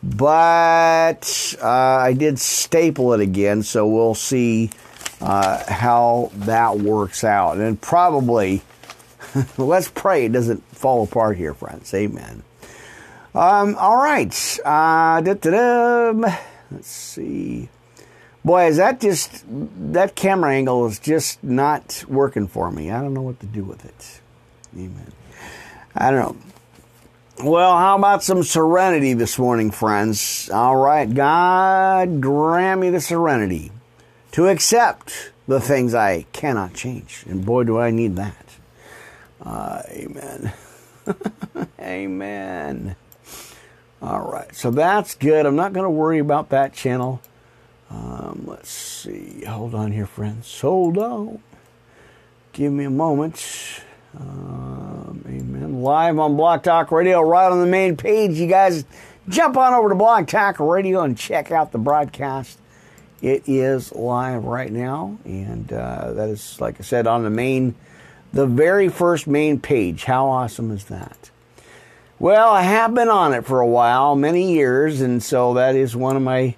[0.04, 4.72] but uh, I did staple it again, so we'll see
[5.22, 7.60] uh, how that works out.
[7.60, 8.62] And probably,
[9.58, 11.94] let's pray it doesn't fall apart here, friends.
[11.94, 12.44] Amen.
[13.34, 14.60] Um, all right.
[14.66, 15.22] Uh,
[16.72, 17.70] let's see.
[18.44, 19.46] Boy, is that just
[19.94, 22.92] that camera angle is just not working for me.
[22.92, 24.22] I don't know what to do with it.
[24.76, 25.12] Amen.
[25.96, 27.50] I don't know.
[27.50, 30.50] Well, how about some serenity this morning, friends?
[30.54, 33.72] All right, God grant me the serenity
[34.32, 37.24] to accept the things I cannot change.
[37.28, 38.46] And boy, do I need that.
[39.42, 40.54] Uh, amen.
[41.80, 42.96] amen.
[44.02, 45.46] All right, so that's good.
[45.46, 47.22] I'm not going to worry about that channel.
[47.90, 49.44] Um, let's see.
[49.46, 50.60] Hold on here, friends.
[50.62, 51.40] Hold on.
[52.54, 53.84] Give me a moment.
[54.20, 55.82] Um, amen.
[55.82, 58.38] Live on Blog Talk Radio, right on the main page.
[58.38, 58.86] You guys
[59.30, 62.60] jump on over to Blog Talk Radio and check out the broadcast.
[63.22, 67.76] It is live right now, and uh, that is, like I said, on the main
[68.34, 70.04] the very first main page.
[70.04, 71.32] How awesome is that?
[72.20, 75.96] Well, I have been on it for a while, many years, and so that is
[75.96, 76.56] one of my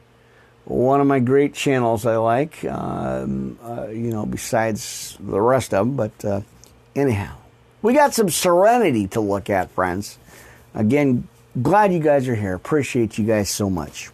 [0.65, 2.65] one of my great channels I like.
[2.65, 6.41] Um, uh, you know, besides the rest of them, but uh,
[6.95, 7.37] anyhow,
[7.81, 10.17] we got some serenity to look at, friends.
[10.73, 11.27] Again,
[11.61, 12.53] glad you guys are here.
[12.53, 14.09] Appreciate you guys so much.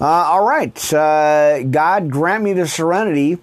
[0.00, 3.38] Uh, all right, uh, God grant me the serenity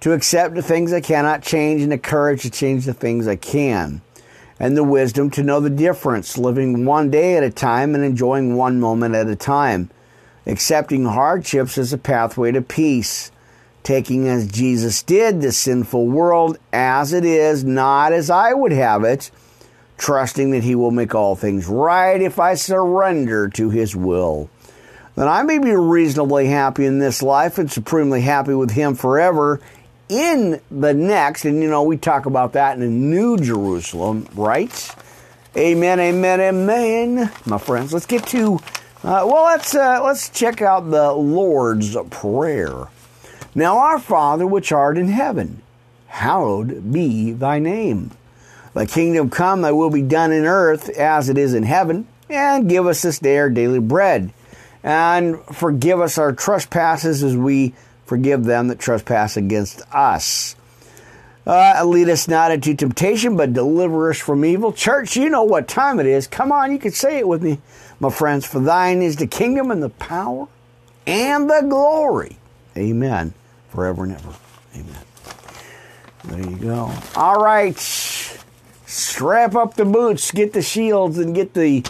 [0.00, 3.36] to accept the things I cannot change and the courage to change the things I
[3.36, 4.02] can
[4.58, 8.56] and the wisdom to know the difference, living one day at a time and enjoying
[8.56, 9.90] one moment at a time,
[10.46, 13.30] accepting hardships as a pathway to peace,
[13.84, 19.04] taking as Jesus did the sinful world as it is, not as I would have
[19.04, 19.30] it,
[19.98, 24.50] trusting that He will make all things right if I surrender to His will.
[25.14, 29.60] Then I may be reasonably happy in this life and supremely happy with Him forever
[30.08, 34.90] in the next, and you know, we talk about that in the New Jerusalem, right?
[35.56, 37.92] Amen, amen, amen, my friends.
[37.92, 38.56] Let's get to,
[39.04, 42.88] uh, well, let's uh, let's check out the Lord's Prayer.
[43.54, 45.62] Now, our Father which art in heaven,
[46.06, 48.10] hallowed be thy name.
[48.74, 52.68] Thy kingdom come, thy will be done in earth as it is in heaven, and
[52.68, 54.32] give us this day our daily bread,
[54.82, 57.74] and forgive us our trespasses as we
[58.06, 60.56] Forgive them that trespass against us.
[61.46, 64.72] Uh, lead us not into temptation, but deliver us from evil.
[64.72, 66.26] Church, you know what time it is.
[66.26, 67.60] Come on, you can say it with me,
[68.00, 68.46] my friends.
[68.46, 70.48] For thine is the kingdom and the power
[71.06, 72.38] and the glory.
[72.76, 73.34] Amen.
[73.74, 74.34] Forever and ever.
[74.74, 75.04] Amen.
[76.24, 76.92] There you go.
[77.16, 77.76] All right.
[78.86, 81.84] Strap up the boots, get the shields, and get the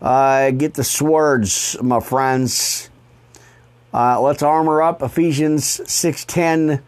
[0.00, 2.90] uh, get the swords, my friends.
[3.92, 6.82] Uh, let's armor up Ephesians 6.10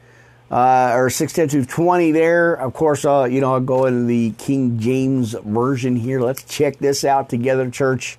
[0.51, 2.55] uh, or 6.10 to 20 there.
[2.55, 6.21] Of course, uh, you know, I'll go into the King James Version here.
[6.21, 8.19] Let's check this out together, church,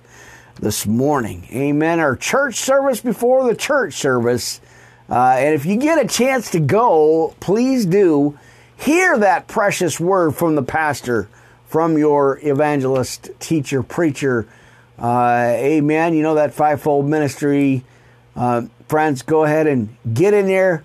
[0.60, 1.46] this morning.
[1.52, 2.00] Amen.
[2.00, 4.60] Our church service before the church service.
[5.10, 8.38] Uh, and if you get a chance to go, please do
[8.76, 11.28] hear that precious word from the pastor,
[11.66, 14.46] from your evangelist, teacher, preacher.
[14.98, 16.14] Uh, amen.
[16.14, 17.84] You know that fivefold ministry
[18.36, 20.84] uh, friends, go ahead and get in there.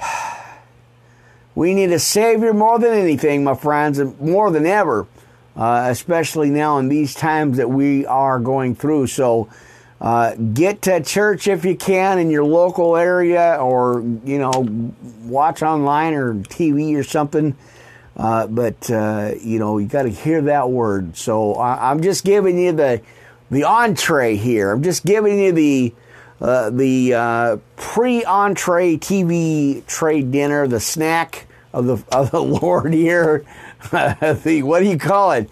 [1.56, 5.06] We need a Savior more than anything, my friends, and more than ever,
[5.54, 9.06] uh, especially now in these times that we are going through.
[9.06, 9.48] So,
[10.04, 14.68] uh, get to church if you can in your local area, or you know,
[15.22, 17.56] watch online or TV or something.
[18.14, 21.16] Uh, but uh, you know, you got to hear that word.
[21.16, 23.00] So I, I'm just giving you the
[23.50, 24.72] the entree here.
[24.72, 25.94] I'm just giving you the
[26.38, 33.46] uh, the uh, pre-entree TV trade dinner, the snack of the of the Lord here.
[33.90, 35.48] the what do you call it?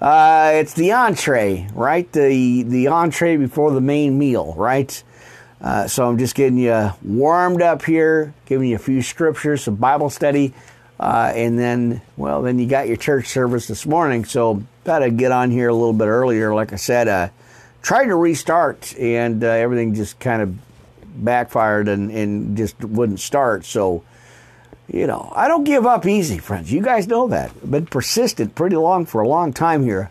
[0.00, 2.10] Uh, it's the entree, right?
[2.12, 5.02] The the entree before the main meal, right?
[5.60, 9.76] Uh, so I'm just getting you warmed up here, giving you a few scriptures, some
[9.76, 10.52] Bible study,
[11.00, 14.24] uh, and then well, then you got your church service this morning.
[14.24, 16.54] So got to get on here a little bit earlier.
[16.54, 17.30] Like I said, I
[17.82, 20.56] tried to restart and uh, everything just kind of
[21.24, 23.64] backfired and, and just wouldn't start.
[23.64, 24.04] So,
[24.88, 26.72] you know, I don't give up easy, friends.
[26.72, 27.50] You guys know that.
[27.50, 30.10] I've been persistent pretty long for a long time here.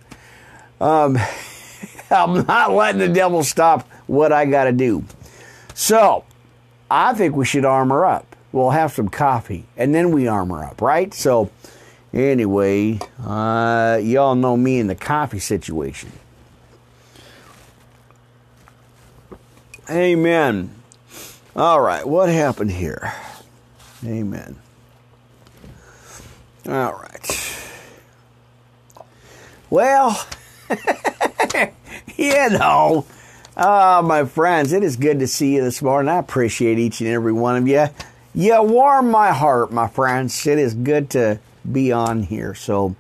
[0.81, 1.17] Um,
[2.11, 5.05] I'm not letting the devil stop what I got to do.
[5.73, 6.25] So,
[6.89, 8.35] I think we should armor up.
[8.51, 11.13] We'll have some coffee and then we armor up, right?
[11.13, 11.49] So,
[12.13, 16.11] anyway, uh, y'all know me in the coffee situation.
[19.89, 20.71] Amen.
[21.55, 23.13] All right, what happened here?
[24.05, 24.57] Amen.
[26.67, 27.57] All right.
[29.69, 30.25] Well,
[32.17, 33.05] you know,
[33.57, 36.09] oh, my friends, it is good to see you this morning.
[36.09, 37.87] I appreciate each and every one of you.
[38.33, 40.45] You warm my heart, my friends.
[40.47, 41.39] It is good to
[41.69, 42.53] be on here.
[42.55, 42.95] So,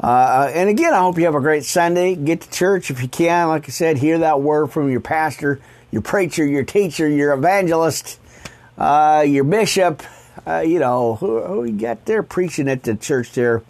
[0.00, 2.14] uh, and again, I hope you have a great Sunday.
[2.14, 3.48] Get to church if you can.
[3.48, 5.60] Like I said, hear that word from your pastor
[5.92, 8.18] your preacher, your teacher, your evangelist,
[8.78, 10.02] uh, your bishop,
[10.46, 13.62] uh, you know, who, who you got there preaching at the church there.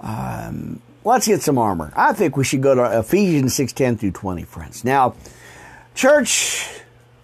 [0.00, 1.92] Um, let's get some armor.
[1.96, 4.84] I think we should go to Ephesians 6 10 through 20, friends.
[4.84, 5.14] Now,
[5.94, 6.68] church,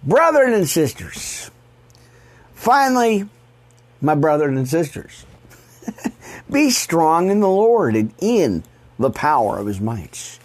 [0.02, 1.50] brethren and sisters,
[2.54, 3.28] finally,
[4.00, 5.24] my brethren and sisters,
[6.50, 8.64] be strong in the Lord and in
[8.98, 10.38] the power of his might.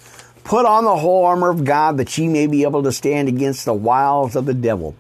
[0.44, 3.66] Put on the whole armor of God that ye may be able to stand against
[3.66, 4.96] the wiles of the devil.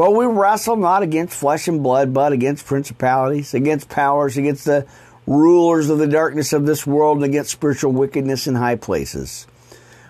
[0.00, 4.86] For we wrestle not against flesh and blood, but against principalities, against powers, against the
[5.26, 9.46] rulers of the darkness of this world, and against spiritual wickedness in high places.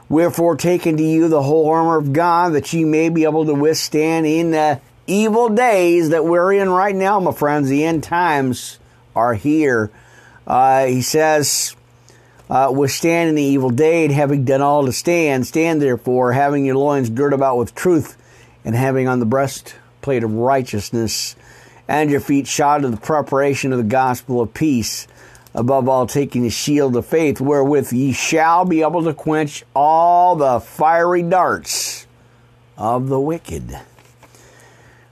[0.08, 3.52] Wherefore, take unto you the whole armor of God, that ye may be able to
[3.52, 7.68] withstand in the evil days that we're in right now, my friends.
[7.68, 8.78] The end times
[9.16, 9.90] are here.
[10.46, 11.74] Uh, he says,
[12.48, 16.64] uh, withstand in the evil day, and having done all to stand, stand therefore, having
[16.64, 18.16] your loins girt about with truth,
[18.64, 19.26] and having on the
[20.00, 21.36] breastplate of righteousness,
[21.86, 25.06] and your feet shod with the preparation of the gospel of peace.
[25.54, 30.36] Above all, taking the shield of faith, wherewith ye shall be able to quench all
[30.36, 32.06] the fiery darts
[32.78, 33.78] of the wicked.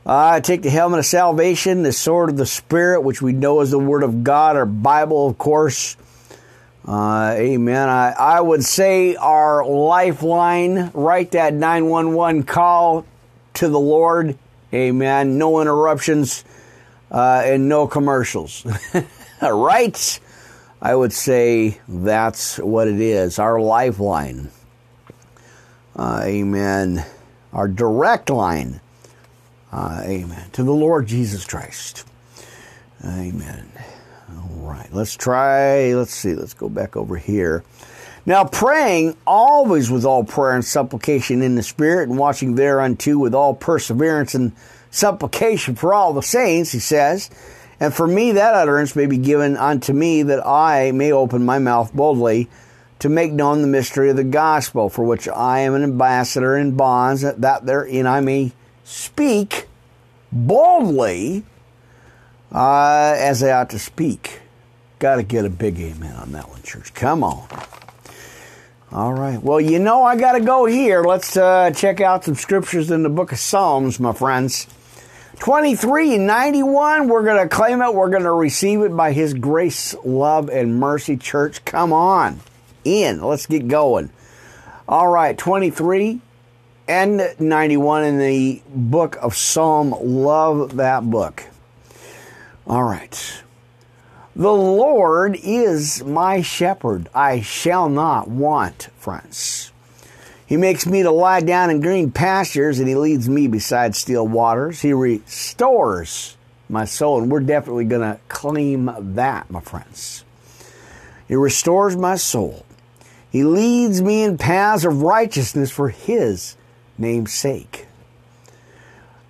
[0.07, 3.73] Uh, take the helmet of salvation, the sword of the Spirit, which we know is
[3.73, 5.97] the Word of God, our Bible, of course.
[6.87, 7.89] Uh, amen.
[7.89, 13.05] I, I would say our lifeline, write that 911 call
[13.59, 14.39] to the Lord.
[14.73, 15.39] Amen.
[15.39, 16.45] No interruptions
[17.11, 18.67] uh, and no commercials.
[19.43, 20.21] right?
[20.81, 24.51] I would say that's what it is our lifeline.
[25.97, 27.05] Uh, amen.
[27.53, 28.81] Our direct line.
[29.73, 30.51] Uh, amen.
[30.53, 32.07] To the Lord Jesus Christ.
[33.05, 33.71] Amen.
[34.31, 34.93] All right.
[34.93, 35.95] Let's try.
[35.95, 36.35] Let's see.
[36.35, 37.65] Let's go back over here.
[38.29, 43.35] Now, praying always with all prayer and supplication in the Spirit, and watching thereunto with
[43.35, 44.53] all perseverance and
[44.91, 47.31] supplication for all the saints, he says.
[47.81, 51.59] And for me, that utterance may be given unto me that I may open my
[51.59, 52.51] mouth boldly
[52.99, 56.77] to make known the mystery of the gospel, for which I am an ambassador in
[56.77, 58.53] bonds, that therein I may
[58.85, 59.69] speak
[60.31, 61.45] boldly
[62.53, 64.41] uh, as I ought to speak.
[64.99, 66.93] Got to get a big amen on that one, church.
[66.93, 67.49] Come on.
[68.91, 69.43] All right.
[69.43, 71.03] Well, you know I got to go here.
[71.03, 74.67] Let's uh, check out some scriptures in the book of Psalms, my friends.
[75.41, 77.95] 23 and 91, we're going to claim it.
[77.95, 81.65] We're going to receive it by His grace, love, and mercy, church.
[81.65, 82.41] Come on
[82.83, 83.21] in.
[83.23, 84.11] Let's get going.
[84.89, 85.37] All right.
[85.37, 86.21] 23
[86.89, 89.95] and 91 in the book of Psalm.
[90.01, 91.45] Love that book.
[92.67, 93.43] All right.
[94.39, 97.09] The Lord is my shepherd.
[97.13, 99.73] I shall not want, friends.
[100.47, 104.29] He makes me to lie down in green pastures and he leads me beside still
[104.29, 104.81] waters.
[104.81, 106.37] He restores
[106.69, 110.23] my soul, and we're definitely going to claim that, my friends.
[111.27, 112.65] He restores my soul.
[113.29, 116.57] He leads me in paths of righteousness for his
[116.97, 117.89] name's sake.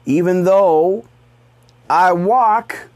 [0.05, 1.07] Even though
[1.89, 2.89] I walk,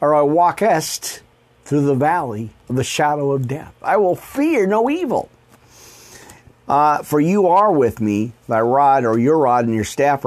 [0.00, 1.22] or I walkest
[1.66, 3.74] through the valley of the shadow of death.
[3.82, 5.28] I will fear no evil.
[6.68, 10.24] Uh, for you are with me, thy rod or your rod and your staff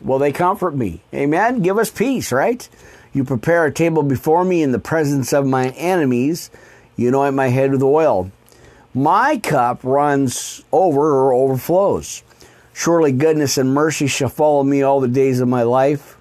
[0.00, 1.00] well, they comfort me.
[1.12, 1.60] Amen.
[1.60, 2.68] Give us peace, right?
[3.12, 6.50] You prepare a table before me in the presence of my enemies.
[6.96, 8.30] You anoint my head with oil.
[8.94, 12.22] My cup runs over or overflows.
[12.72, 16.16] Surely goodness and mercy shall follow me all the days of my life,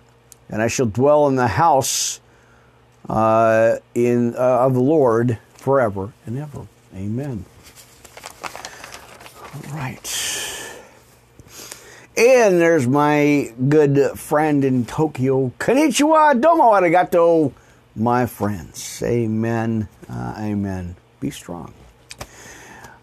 [0.49, 2.19] and I shall dwell in the house
[3.09, 6.67] uh, in uh, of the Lord forever and ever.
[6.95, 7.45] Amen.
[9.53, 10.23] All right.
[12.17, 15.51] And there's my good friend in Tokyo.
[15.59, 17.53] Konnichiwa, domo arigato,
[17.95, 19.03] my friends.
[19.03, 19.87] Amen.
[20.09, 20.95] Uh, amen.
[21.19, 21.73] Be strong.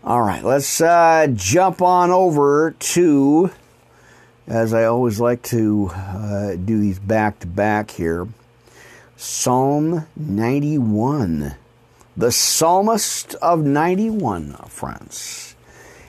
[0.03, 3.51] All right, let's uh, jump on over to,
[4.47, 8.29] as I always like to uh, do these back to back here.
[9.17, 11.55] Psalm 91.
[12.17, 15.55] The psalmist of 91, friends.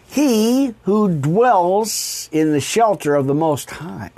[0.07, 4.11] He who dwells in the shelter of the Most High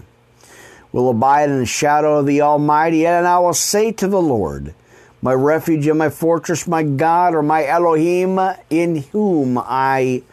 [0.92, 4.74] will abide in the shadow of the Almighty, and I will say to the Lord,
[5.22, 10.24] my refuge and my fortress, my God, or my Elohim, in whom I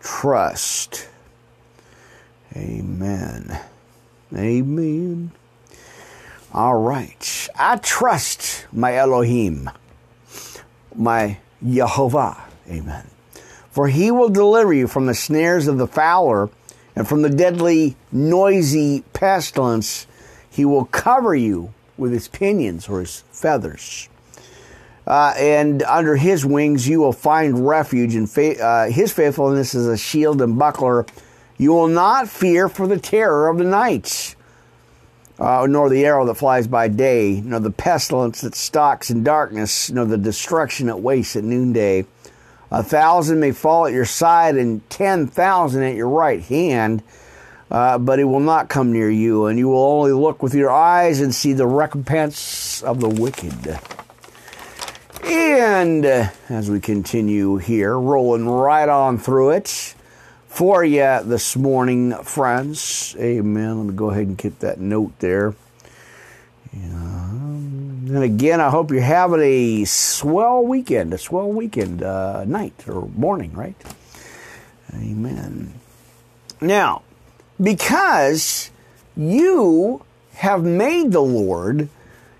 [0.00, 1.08] trust.
[2.56, 3.58] Amen.
[4.34, 5.32] Amen.
[6.58, 7.48] All right.
[7.54, 9.70] I trust my Elohim,
[10.92, 12.36] my Jehovah.
[12.68, 13.06] Amen.
[13.70, 16.50] For he will deliver you from the snares of the fowler
[16.96, 20.08] and from the deadly, noisy pestilence.
[20.50, 24.08] He will cover you with his pinions or his feathers.
[25.06, 29.86] Uh, and under his wings you will find refuge, and fa- uh, his faithfulness is
[29.86, 31.06] a shield and buckler.
[31.56, 34.34] You will not fear for the terror of the night
[35.38, 39.90] uh, nor the arrow that flies by day, nor the pestilence that stalks in darkness,
[39.90, 42.06] nor the destruction that wastes at noonday.
[42.70, 47.02] A thousand may fall at your side and ten thousand at your right hand,
[47.70, 50.70] uh, but it will not come near you, and you will only look with your
[50.70, 53.78] eyes and see the recompense of the wicked.
[55.24, 59.94] And uh, as we continue here, rolling right on through it
[60.48, 63.14] for you this morning, friends.
[63.18, 63.78] Amen.
[63.78, 65.54] Let me go ahead and get that note there.
[66.72, 73.06] And again, I hope you're having a swell weekend, a swell weekend uh, night or
[73.08, 73.76] morning, right?
[74.94, 75.74] Amen.
[76.60, 77.02] Now,
[77.60, 78.70] because
[79.16, 81.88] you have made the Lord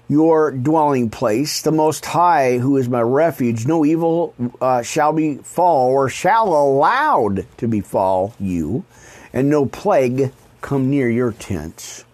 [0.08, 5.88] your dwelling place, the Most High, who is my refuge, no evil uh, shall befall
[5.88, 8.84] or shall allowed to befall you,
[9.32, 10.32] and no plague
[10.62, 12.04] come near your tents.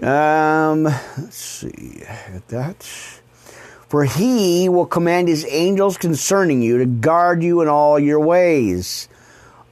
[0.00, 2.04] Um, let's see,
[2.48, 2.82] that.
[3.88, 9.08] For he will command his angels concerning you to guard you in all your ways.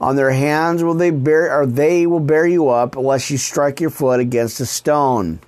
[0.01, 3.79] On their hands will they bear, or they will bear you up, unless you strike
[3.79, 5.39] your foot against a stone.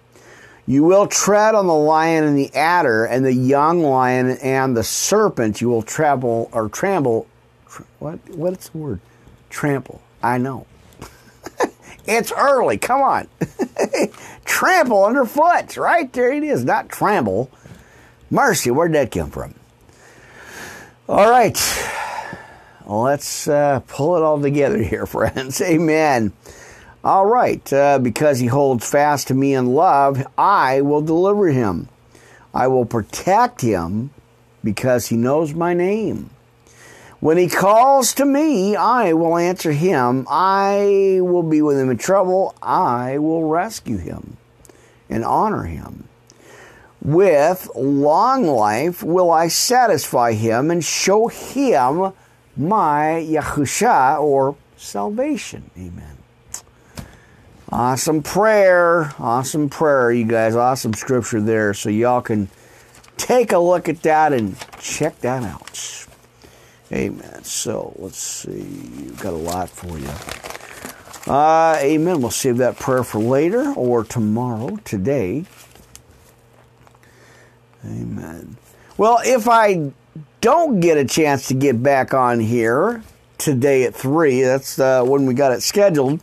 [0.68, 4.84] You will tread on the lion and the adder, and the young lion and the
[4.84, 5.60] serpent.
[5.62, 7.28] You will trample or trample.
[8.00, 8.20] What?
[8.30, 9.00] What's the word?
[9.50, 10.02] Trample.
[10.22, 10.68] I know.
[12.06, 12.78] it's early.
[12.78, 13.28] Come on.
[14.46, 15.78] trample underfoot.
[15.78, 16.64] Right there it is.
[16.64, 17.50] Not trample.
[18.30, 18.72] Mercy.
[18.72, 19.56] Where'd that come from?
[21.10, 21.58] All right.
[22.86, 25.62] Let's uh, pull it all together here, friends.
[25.62, 26.34] Amen.
[27.04, 27.72] All right.
[27.74, 31.90] Uh, because he holds fast to me in love, I will deliver him.
[32.54, 34.12] I will protect him
[34.64, 36.30] because he knows my name.
[37.20, 40.26] When he calls to me, I will answer him.
[40.30, 42.56] I will be with him in trouble.
[42.62, 44.38] I will rescue him
[45.10, 46.08] and honor him.
[47.00, 52.14] With long life will I satisfy him and show him
[52.58, 55.70] my Yahusha or salvation.
[55.78, 56.11] Amen.
[57.72, 59.14] Awesome prayer.
[59.18, 60.58] Awesome prayer, you guys.
[60.58, 61.74] Awesome scripture there.
[61.74, 62.50] So y'all can
[63.16, 66.06] take a look at that and check that out.
[66.92, 67.44] Amen.
[67.46, 68.50] So let's see.
[68.52, 71.32] We've got a lot for you.
[71.32, 72.20] Uh, amen.
[72.20, 75.46] We'll save that prayer for later or tomorrow, today.
[77.86, 78.58] Amen.
[78.98, 79.94] Well, if I
[80.42, 83.02] don't get a chance to get back on here
[83.38, 86.20] today at 3, that's uh, when we got it scheduled.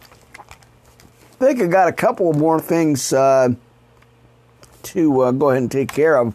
[1.40, 3.50] I think I got a couple more things uh,
[4.82, 6.34] to uh, go ahead and take care of.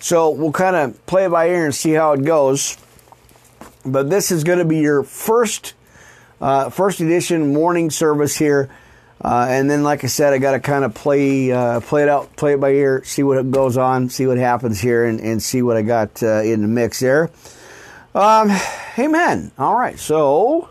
[0.00, 2.76] So we'll kind of play by ear and see how it goes.
[3.86, 5.72] But this is going to be your first
[6.42, 8.68] uh, first edition morning service here.
[9.18, 12.10] Uh, and then, like I said, I got to kind of play uh, play it
[12.10, 15.42] out, play it by ear, see what goes on, see what happens here, and, and
[15.42, 17.30] see what I got uh, in the mix there.
[18.14, 18.50] Um,
[18.98, 19.52] amen.
[19.56, 20.68] All right, so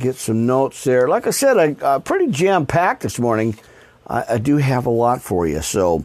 [0.00, 1.08] get some notes there.
[1.08, 3.56] Like I said, I uh, pretty jam packed this morning.
[4.06, 6.04] I, I, do have a lot for you, so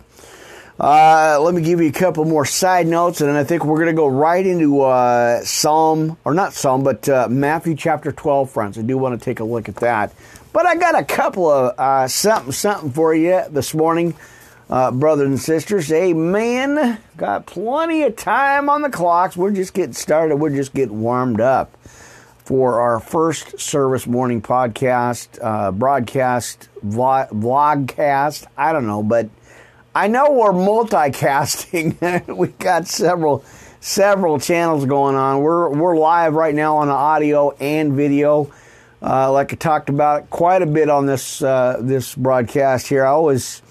[0.79, 3.77] uh, let me give you a couple more side notes, and then I think we're
[3.77, 8.51] going to go right into uh, Psalm, or not Psalm, but uh, Matthew chapter 12,
[8.51, 8.77] friends.
[8.77, 10.13] I do want to take a look at that.
[10.51, 14.13] But I got a couple of uh, something, something for you this morning,
[14.69, 15.91] uh, brothers and sisters.
[15.91, 16.99] Amen.
[17.17, 19.35] Got plenty of time on the clocks.
[19.35, 20.37] We're just getting started.
[20.37, 21.75] We're just getting warmed up
[22.45, 28.45] for our first service morning podcast, uh, broadcast, vlog, vlogcast.
[28.55, 29.29] I don't know, but
[29.95, 32.27] I know we're multicasting.
[32.37, 33.43] We've got several
[33.79, 35.41] several channels going on.
[35.41, 38.51] We're we're live right now on audio and video.
[39.01, 43.05] Uh, like I talked about quite a bit on this uh, this broadcast here.
[43.05, 43.63] I always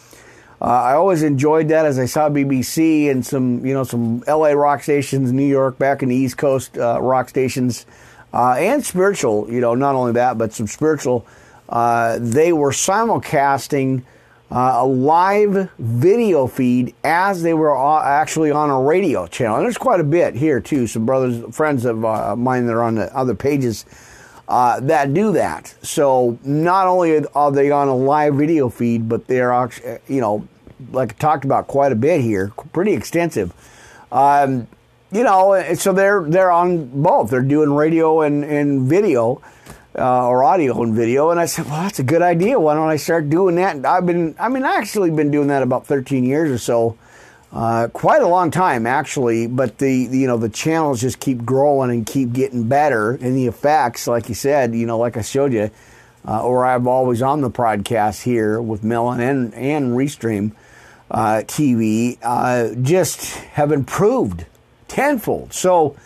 [0.60, 4.48] uh, I always enjoyed that as I saw BBC and some you know some LA
[4.48, 7.86] rock stations, New York, back in the East Coast uh, rock stations,
[8.34, 9.50] uh, and spiritual.
[9.50, 11.26] You know, not only that, but some spiritual.
[11.68, 14.02] Uh, they were simulcasting
[14.50, 17.74] uh, a live video feed as they were
[18.04, 19.56] actually on a radio channel.
[19.56, 20.86] And there's quite a bit here too.
[20.86, 23.86] Some brothers, friends of uh, mine that are on the other pages
[24.48, 25.74] uh, that do that.
[25.82, 29.70] So not only are they on a live video feed, but they're
[30.06, 30.46] you know,
[30.92, 33.54] like I talked about quite a bit here, pretty extensive.
[34.12, 34.66] Um,
[35.14, 37.30] you know, so they're they're on both.
[37.30, 39.40] They're doing radio and, and video
[39.96, 41.30] uh, or audio and video.
[41.30, 42.58] And I said, well, that's a good idea.
[42.58, 43.76] Why don't I start doing that?
[43.76, 46.98] And I've been, I mean, I actually been doing that about 13 years or so.
[47.52, 51.44] Uh, quite a long time actually, but the, the, you know the channels just keep
[51.44, 55.22] growing and keep getting better, and the effects, like you said, you know, like I
[55.22, 55.70] showed you,
[56.26, 60.50] uh, or I've always on the podcast here with Melon and and Restream
[61.12, 64.46] uh, TV, uh, just have improved
[64.88, 65.52] tenfold.
[65.52, 65.96] So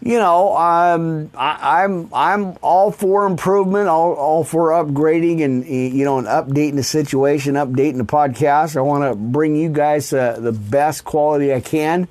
[0.00, 5.66] you know, um, I, am I'm, I'm all for improvement, all, all for upgrading and
[5.66, 8.76] you know, and updating the situation, updating the podcast.
[8.76, 12.06] I want to bring you guys uh, the best quality I can,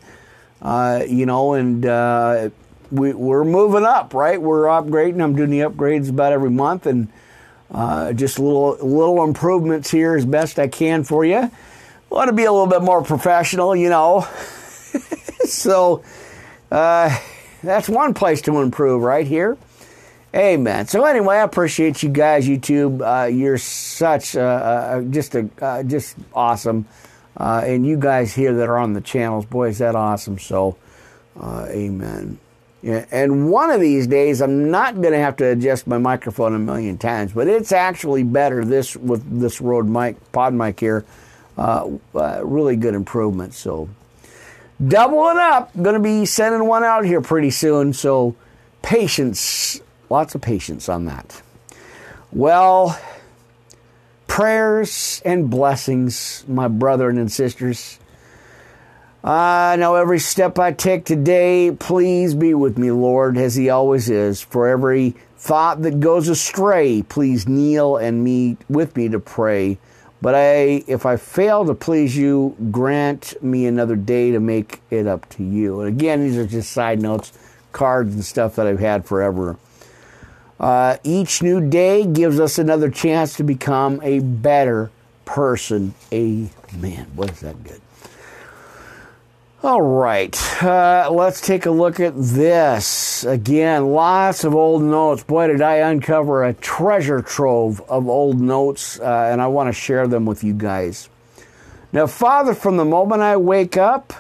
[0.62, 2.50] uh, you know, and uh,
[2.92, 4.42] we, we're moving up, right?
[4.42, 5.24] We're upgrading.
[5.24, 7.08] I'm doing the upgrades about every month, and
[7.72, 11.50] uh, just little little improvements here as best I can for you.
[12.10, 14.28] Want to be a little bit more professional, you know.
[15.46, 16.04] so
[16.72, 17.18] uh,
[17.64, 19.58] that's one place to improve right here.
[20.36, 20.88] Amen.
[20.88, 23.02] So anyway, I appreciate you guys, YouTube.
[23.02, 26.86] Uh, you're such uh, uh, just a uh, just awesome,
[27.38, 30.38] and you guys here that are on the channels, boy, is that awesome.
[30.38, 30.78] So,
[31.42, 32.40] amen.
[32.84, 36.54] Yeah, and one of these days, I'm not going to have to adjust my microphone
[36.54, 41.04] a million times, but it's actually better this with this Rode mic, pod mic here.
[41.58, 43.54] Uh, uh, really good improvement.
[43.56, 43.90] So,
[44.86, 45.72] doubling up.
[45.82, 47.94] Going to be sending one out here pretty soon.
[47.94, 48.36] So,
[48.82, 51.42] patience, lots of patience on that.
[52.32, 53.00] Well,
[54.28, 58.00] prayers and blessings, my brethren and sisters.
[59.24, 64.10] I know every step I take today, please be with me, Lord, as He always
[64.10, 64.42] is.
[64.42, 69.80] For every thought that goes astray, please kneel and meet with me to pray.
[70.22, 75.06] But I, if I fail to please you, grant me another day to make it
[75.06, 75.82] up to you.
[75.82, 77.32] And again, these are just side notes,
[77.72, 79.58] cards and stuff that I've had forever.
[80.60, 84.90] Uh, each new day gives us another chance to become a better
[85.26, 85.94] person.
[86.12, 87.06] Amen.
[87.14, 87.82] What is that good?
[89.64, 93.24] All right, uh, let's take a look at this.
[93.24, 95.24] Again, lots of old notes.
[95.24, 99.74] Boy, did I uncover a treasure trove of old notes, uh, and I want to
[99.74, 101.10] share them with you guys.
[101.92, 104.14] Now, Father, from the moment I wake up,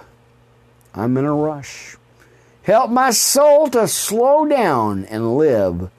[0.95, 1.97] I'm in a rush.
[2.63, 5.91] Help my soul to slow down and live.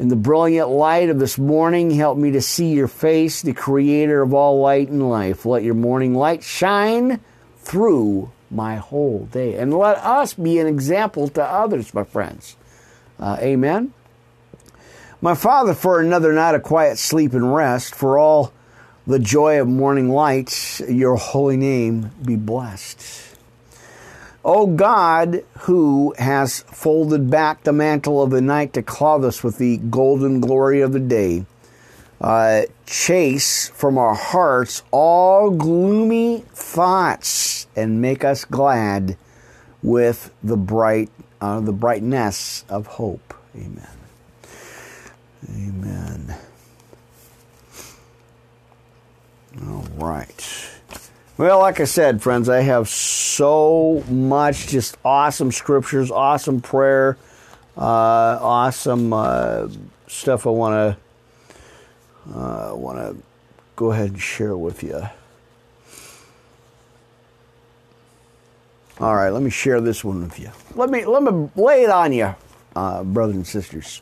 [0.00, 4.22] In the brilliant light of this morning, help me to see your face, the creator
[4.22, 5.46] of all light and life.
[5.46, 7.20] Let your morning light shine
[7.58, 9.56] through my whole day.
[9.56, 12.56] And let us be an example to others, my friends.
[13.18, 13.92] Uh, amen.
[15.20, 18.52] My Father, for another night of quiet sleep and rest, for all
[19.06, 23.36] the joy of morning light, your holy name be blessed.
[24.44, 29.58] O God, who has folded back the mantle of the night to clothe us with
[29.58, 31.46] the golden glory of the day,
[32.20, 39.16] uh, chase from our hearts all gloomy thoughts and make us glad
[39.82, 41.10] with the bright
[41.40, 43.34] uh, the brightness of hope.
[43.54, 43.88] Amen.
[45.50, 46.34] Amen.
[49.68, 50.70] All right.
[51.38, 57.18] Well, like I said, friends, I have so much just awesome scriptures, awesome prayer,
[57.76, 57.80] uh,
[58.40, 59.68] awesome uh,
[60.06, 61.05] stuff I want to
[62.34, 63.22] uh, I want to
[63.76, 65.02] go ahead and share with you.
[68.98, 70.50] All right, let me share this one with you.
[70.74, 72.34] Let me let me lay it on you,
[72.74, 74.00] uh, brothers and sisters.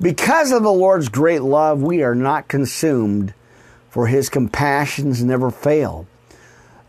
[0.00, 3.34] Because of the Lord's great love, we are not consumed,
[3.90, 6.06] for His compassions never fail.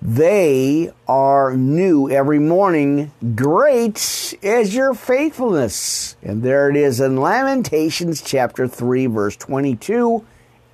[0.02, 3.12] They are new every morning.
[3.34, 6.16] Great is your faithfulness.
[6.22, 10.24] And there it is in Lamentations chapter 3, verse 22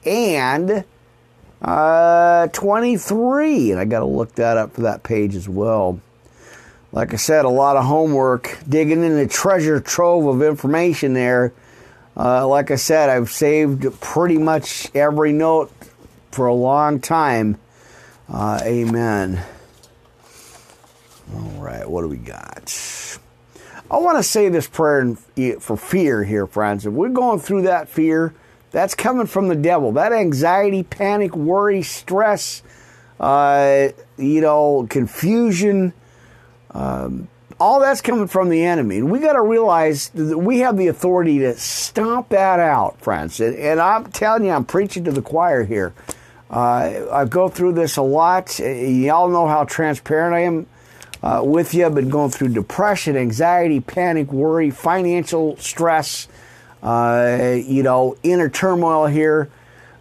[0.05, 0.83] and
[1.61, 3.71] uh, 23.
[3.71, 5.99] And I got to look that up for that page as well.
[6.91, 11.53] Like I said, a lot of homework, digging in the treasure trove of information there.
[12.17, 15.71] Uh, like I said, I've saved pretty much every note
[16.31, 17.57] for a long time.
[18.27, 19.41] Uh, amen.
[21.33, 23.17] All right, what do we got?
[23.89, 25.15] I want to say this prayer
[25.59, 26.85] for fear here, friends.
[26.85, 28.33] If we're going through that fear,
[28.71, 29.91] that's coming from the devil.
[29.91, 32.63] That anxiety, panic, worry, stress,
[33.19, 35.93] uh, you know, confusion,
[36.71, 37.27] um,
[37.59, 38.97] all that's coming from the enemy.
[38.97, 43.39] And we got to realize that we have the authority to stomp that out, friends.
[43.39, 45.93] And, and I'm telling you, I'm preaching to the choir here.
[46.49, 48.57] Uh, I go through this a lot.
[48.59, 50.67] Y'all know how transparent I am
[51.21, 51.85] uh, with you.
[51.85, 56.30] I've been going through depression, anxiety, panic, worry, financial stress uh,
[56.83, 59.49] you know, inner turmoil here,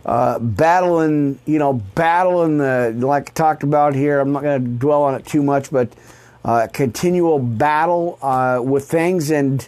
[0.06, 4.20] uh, battling, you know, battling the, like I talked about here.
[4.20, 5.92] I'm not going to dwell on it too much, but
[6.44, 9.30] uh, continual battle uh, with things.
[9.30, 9.66] And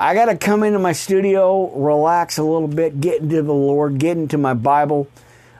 [0.00, 3.98] I got to come into my studio, relax a little bit, get into the Lord,
[3.98, 5.08] get into my Bible.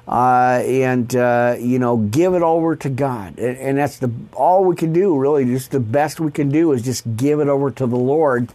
[0.06, 4.64] uh, and uh, you know give it over to God, and, and, that's the all
[4.64, 5.16] we can do.
[5.16, 8.52] Really, just the best we can do is just give it over to the Lord,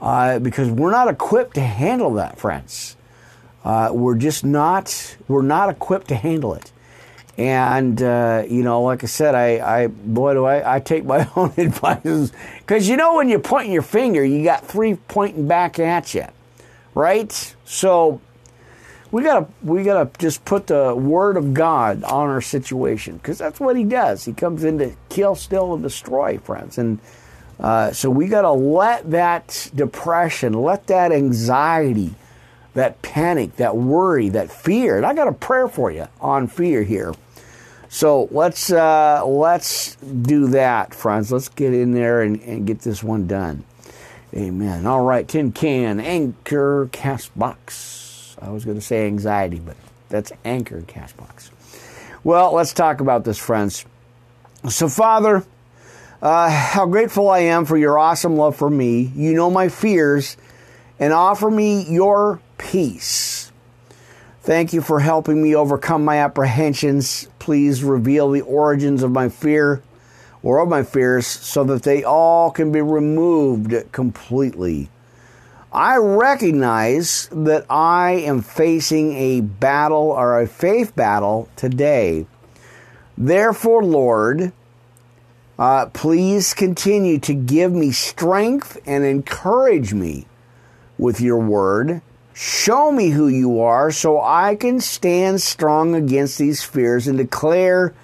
[0.00, 2.96] uh, because we're not equipped to handle that, friends.
[3.64, 6.72] Uh, we're just not we're not equipped to handle it.
[7.36, 11.28] And uh, you know, like I said, I, I boy do I, I take my
[11.36, 15.78] own advice because you know when you're pointing your finger, you got three pointing back
[15.78, 16.26] at you,
[16.94, 17.54] right?
[17.64, 18.20] So
[19.10, 23.60] we gotta we gotta just put the word of God on our situation because that's
[23.60, 24.24] what He does.
[24.24, 26.76] He comes in to kill, steal, and destroy, friends.
[26.76, 26.98] And
[27.60, 32.14] uh, so we gotta let that depression, let that anxiety,
[32.74, 34.96] that panic, that worry, that fear.
[34.96, 37.14] And I got a prayer for you on fear here.
[37.88, 41.32] So let's uh, let's do that, friends.
[41.32, 43.64] Let's get in there and, and get this one done.
[44.34, 44.86] Amen.
[44.86, 48.36] All right, Tin Can, Anchor, Castbox.
[48.40, 49.76] I was going to say anxiety, but
[50.10, 51.50] that's Anchor Castbox.
[52.22, 53.86] Well, let's talk about this, friends.
[54.68, 55.44] So, Father,
[56.20, 59.12] uh, how grateful I am for your awesome love for me.
[59.14, 60.36] You know my fears
[60.98, 63.52] and offer me your peace.
[64.42, 67.28] Thank you for helping me overcome my apprehensions.
[67.38, 69.82] Please reveal the origins of my fear
[70.42, 74.88] or of my fears so that they all can be removed completely.
[75.70, 82.26] I recognize that I am facing a battle or a faith battle today.
[83.18, 84.52] Therefore, Lord,
[85.58, 90.26] uh, please continue to give me strength and encourage me
[90.96, 92.00] with your word.
[92.32, 97.94] Show me who you are so I can stand strong against these fears and declare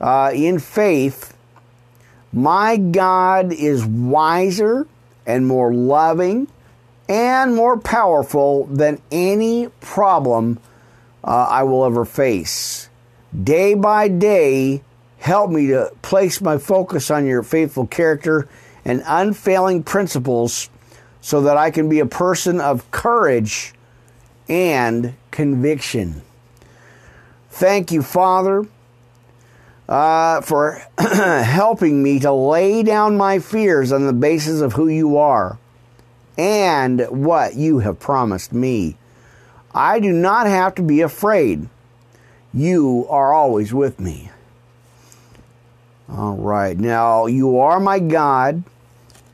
[0.00, 1.36] uh, in faith,
[2.32, 4.86] my God is wiser
[5.26, 6.48] and more loving
[7.08, 10.58] and more powerful than any problem
[11.22, 12.88] uh, I will ever face.
[13.44, 14.82] Day by day,
[15.18, 18.48] help me to place my focus on your faithful character
[18.84, 20.70] and unfailing principles
[21.20, 23.74] so that I can be a person of courage
[24.48, 26.22] and conviction.
[27.50, 28.66] Thank you, Father,
[29.88, 35.16] uh, for helping me to lay down my fears on the basis of who you
[35.16, 35.58] are
[36.36, 38.96] and what you have promised me.
[39.74, 41.68] I do not have to be afraid.
[42.54, 44.30] You are always with me.
[46.10, 46.76] All right.
[46.76, 48.62] Now, you are my God,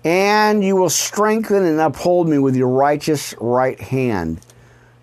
[0.04, 4.40] and you will strengthen and uphold me with your righteous right hand.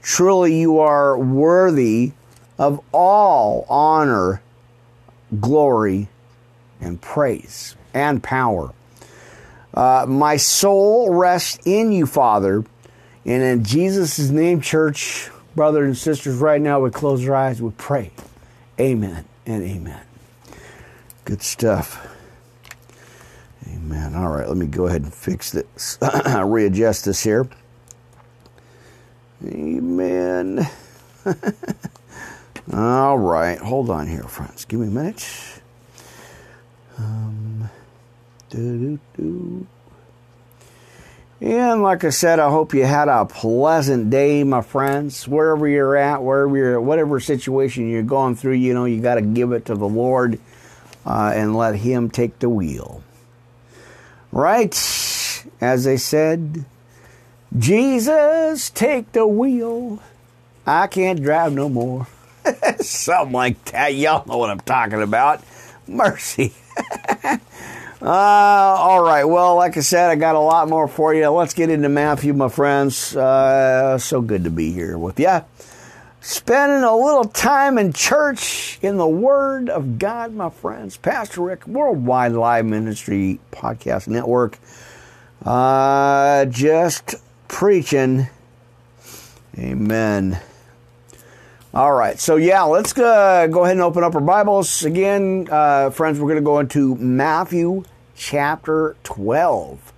[0.01, 2.11] Truly, you are worthy
[2.57, 4.41] of all honor,
[5.39, 6.09] glory,
[6.81, 8.73] and praise and power.
[9.73, 12.65] Uh, my soul rests in you, Father.
[13.25, 17.71] And in Jesus' name, church, brothers and sisters, right now we close our eyes, we
[17.71, 18.11] pray.
[18.79, 20.10] Amen and amen.
[21.31, 22.13] Good stuff.
[23.65, 24.15] Amen.
[24.15, 25.97] All right, let me go ahead and fix this,
[26.43, 27.47] readjust this here.
[29.47, 30.67] Amen.
[32.73, 34.65] All right, hold on here, friends.
[34.65, 35.61] Give me a minute.
[36.97, 37.69] Um,
[41.39, 45.29] and like I said, I hope you had a pleasant day, my friends.
[45.29, 49.21] Wherever you're at, wherever you're, whatever situation you're going through, you know, you got to
[49.21, 50.37] give it to the Lord
[51.05, 53.03] uh, and let Him take the wheel.
[54.31, 54.73] Right?
[55.59, 56.65] As they said,
[57.57, 60.01] Jesus, take the wheel.
[60.65, 62.07] I can't drive no more.
[62.79, 63.93] Something like that.
[63.93, 65.43] Y'all know what I'm talking about.
[65.87, 66.53] Mercy.
[68.01, 69.25] Uh, all right.
[69.25, 71.29] Well, like I said, I got a lot more for you.
[71.29, 73.15] Let's get into Matthew, my friends.
[73.15, 75.41] Uh, so good to be here with you.
[76.23, 80.95] Spending a little time in church in the Word of God, my friends.
[80.95, 84.59] Pastor Rick, Worldwide Live Ministry Podcast Network.
[85.43, 87.15] Uh, just
[87.47, 88.27] preaching.
[89.57, 90.39] Amen.
[91.73, 95.89] All right, so yeah, let's uh, go ahead and open up our Bibles again, uh,
[95.89, 96.19] friends.
[96.19, 97.83] We're going to go into Matthew
[98.15, 99.91] chapter 12.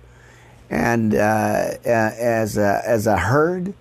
[0.70, 3.74] And uh, as, a, as I heard,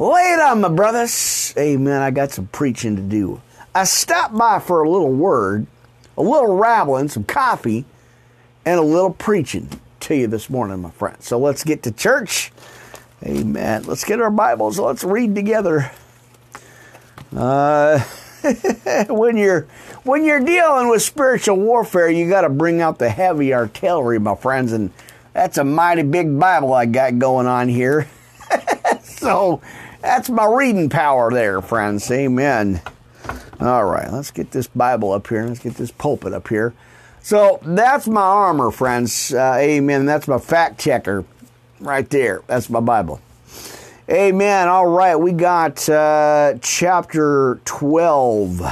[0.00, 1.54] on, my brothers.
[1.56, 2.00] Amen.
[2.00, 3.40] I got some preaching to do.
[3.74, 5.66] I stopped by for a little word,
[6.16, 7.84] a little rabbling, some coffee,
[8.64, 9.68] and a little preaching
[10.00, 11.26] to you this morning, my friends.
[11.26, 12.50] So let's get to church.
[13.22, 13.84] Amen.
[13.84, 14.78] Let's get our Bibles.
[14.78, 15.92] Let's read together.
[17.36, 18.00] Uh,
[19.08, 19.68] when you're
[20.02, 24.34] when you're dealing with spiritual warfare, you got to bring out the heavy artillery, my
[24.34, 24.90] friends, and
[25.32, 28.08] that's a mighty big Bible I got going on here.
[29.02, 29.60] so
[30.00, 32.10] that's my reading power there, friends.
[32.10, 32.80] Amen.
[33.60, 35.44] All right, let's get this Bible up here.
[35.44, 36.72] Let's get this pulpit up here.
[37.22, 39.34] So that's my armor, friends.
[39.34, 40.06] Uh, amen.
[40.06, 41.24] That's my fact checker
[41.78, 42.42] right there.
[42.46, 43.20] That's my Bible.
[44.08, 44.68] Amen.
[44.68, 48.62] All right, we got uh, chapter 12.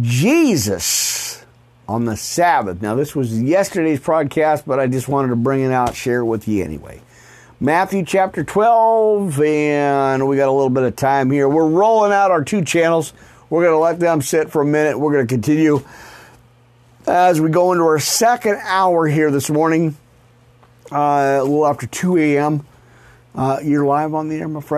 [0.00, 1.44] Jesus
[1.88, 2.82] on the Sabbath.
[2.82, 6.24] Now, this was yesterday's podcast, but I just wanted to bring it out, share it
[6.24, 7.00] with you anyway.
[7.58, 11.48] Matthew chapter 12, and we got a little bit of time here.
[11.48, 13.14] We're rolling out our two channels.
[13.48, 14.98] We're going to let them sit for a minute.
[14.98, 15.82] We're going to continue
[17.06, 19.96] as we go into our second hour here this morning,
[20.92, 22.66] uh, a little after 2 a.m.
[23.34, 24.74] Uh, you're live on the air, my friend.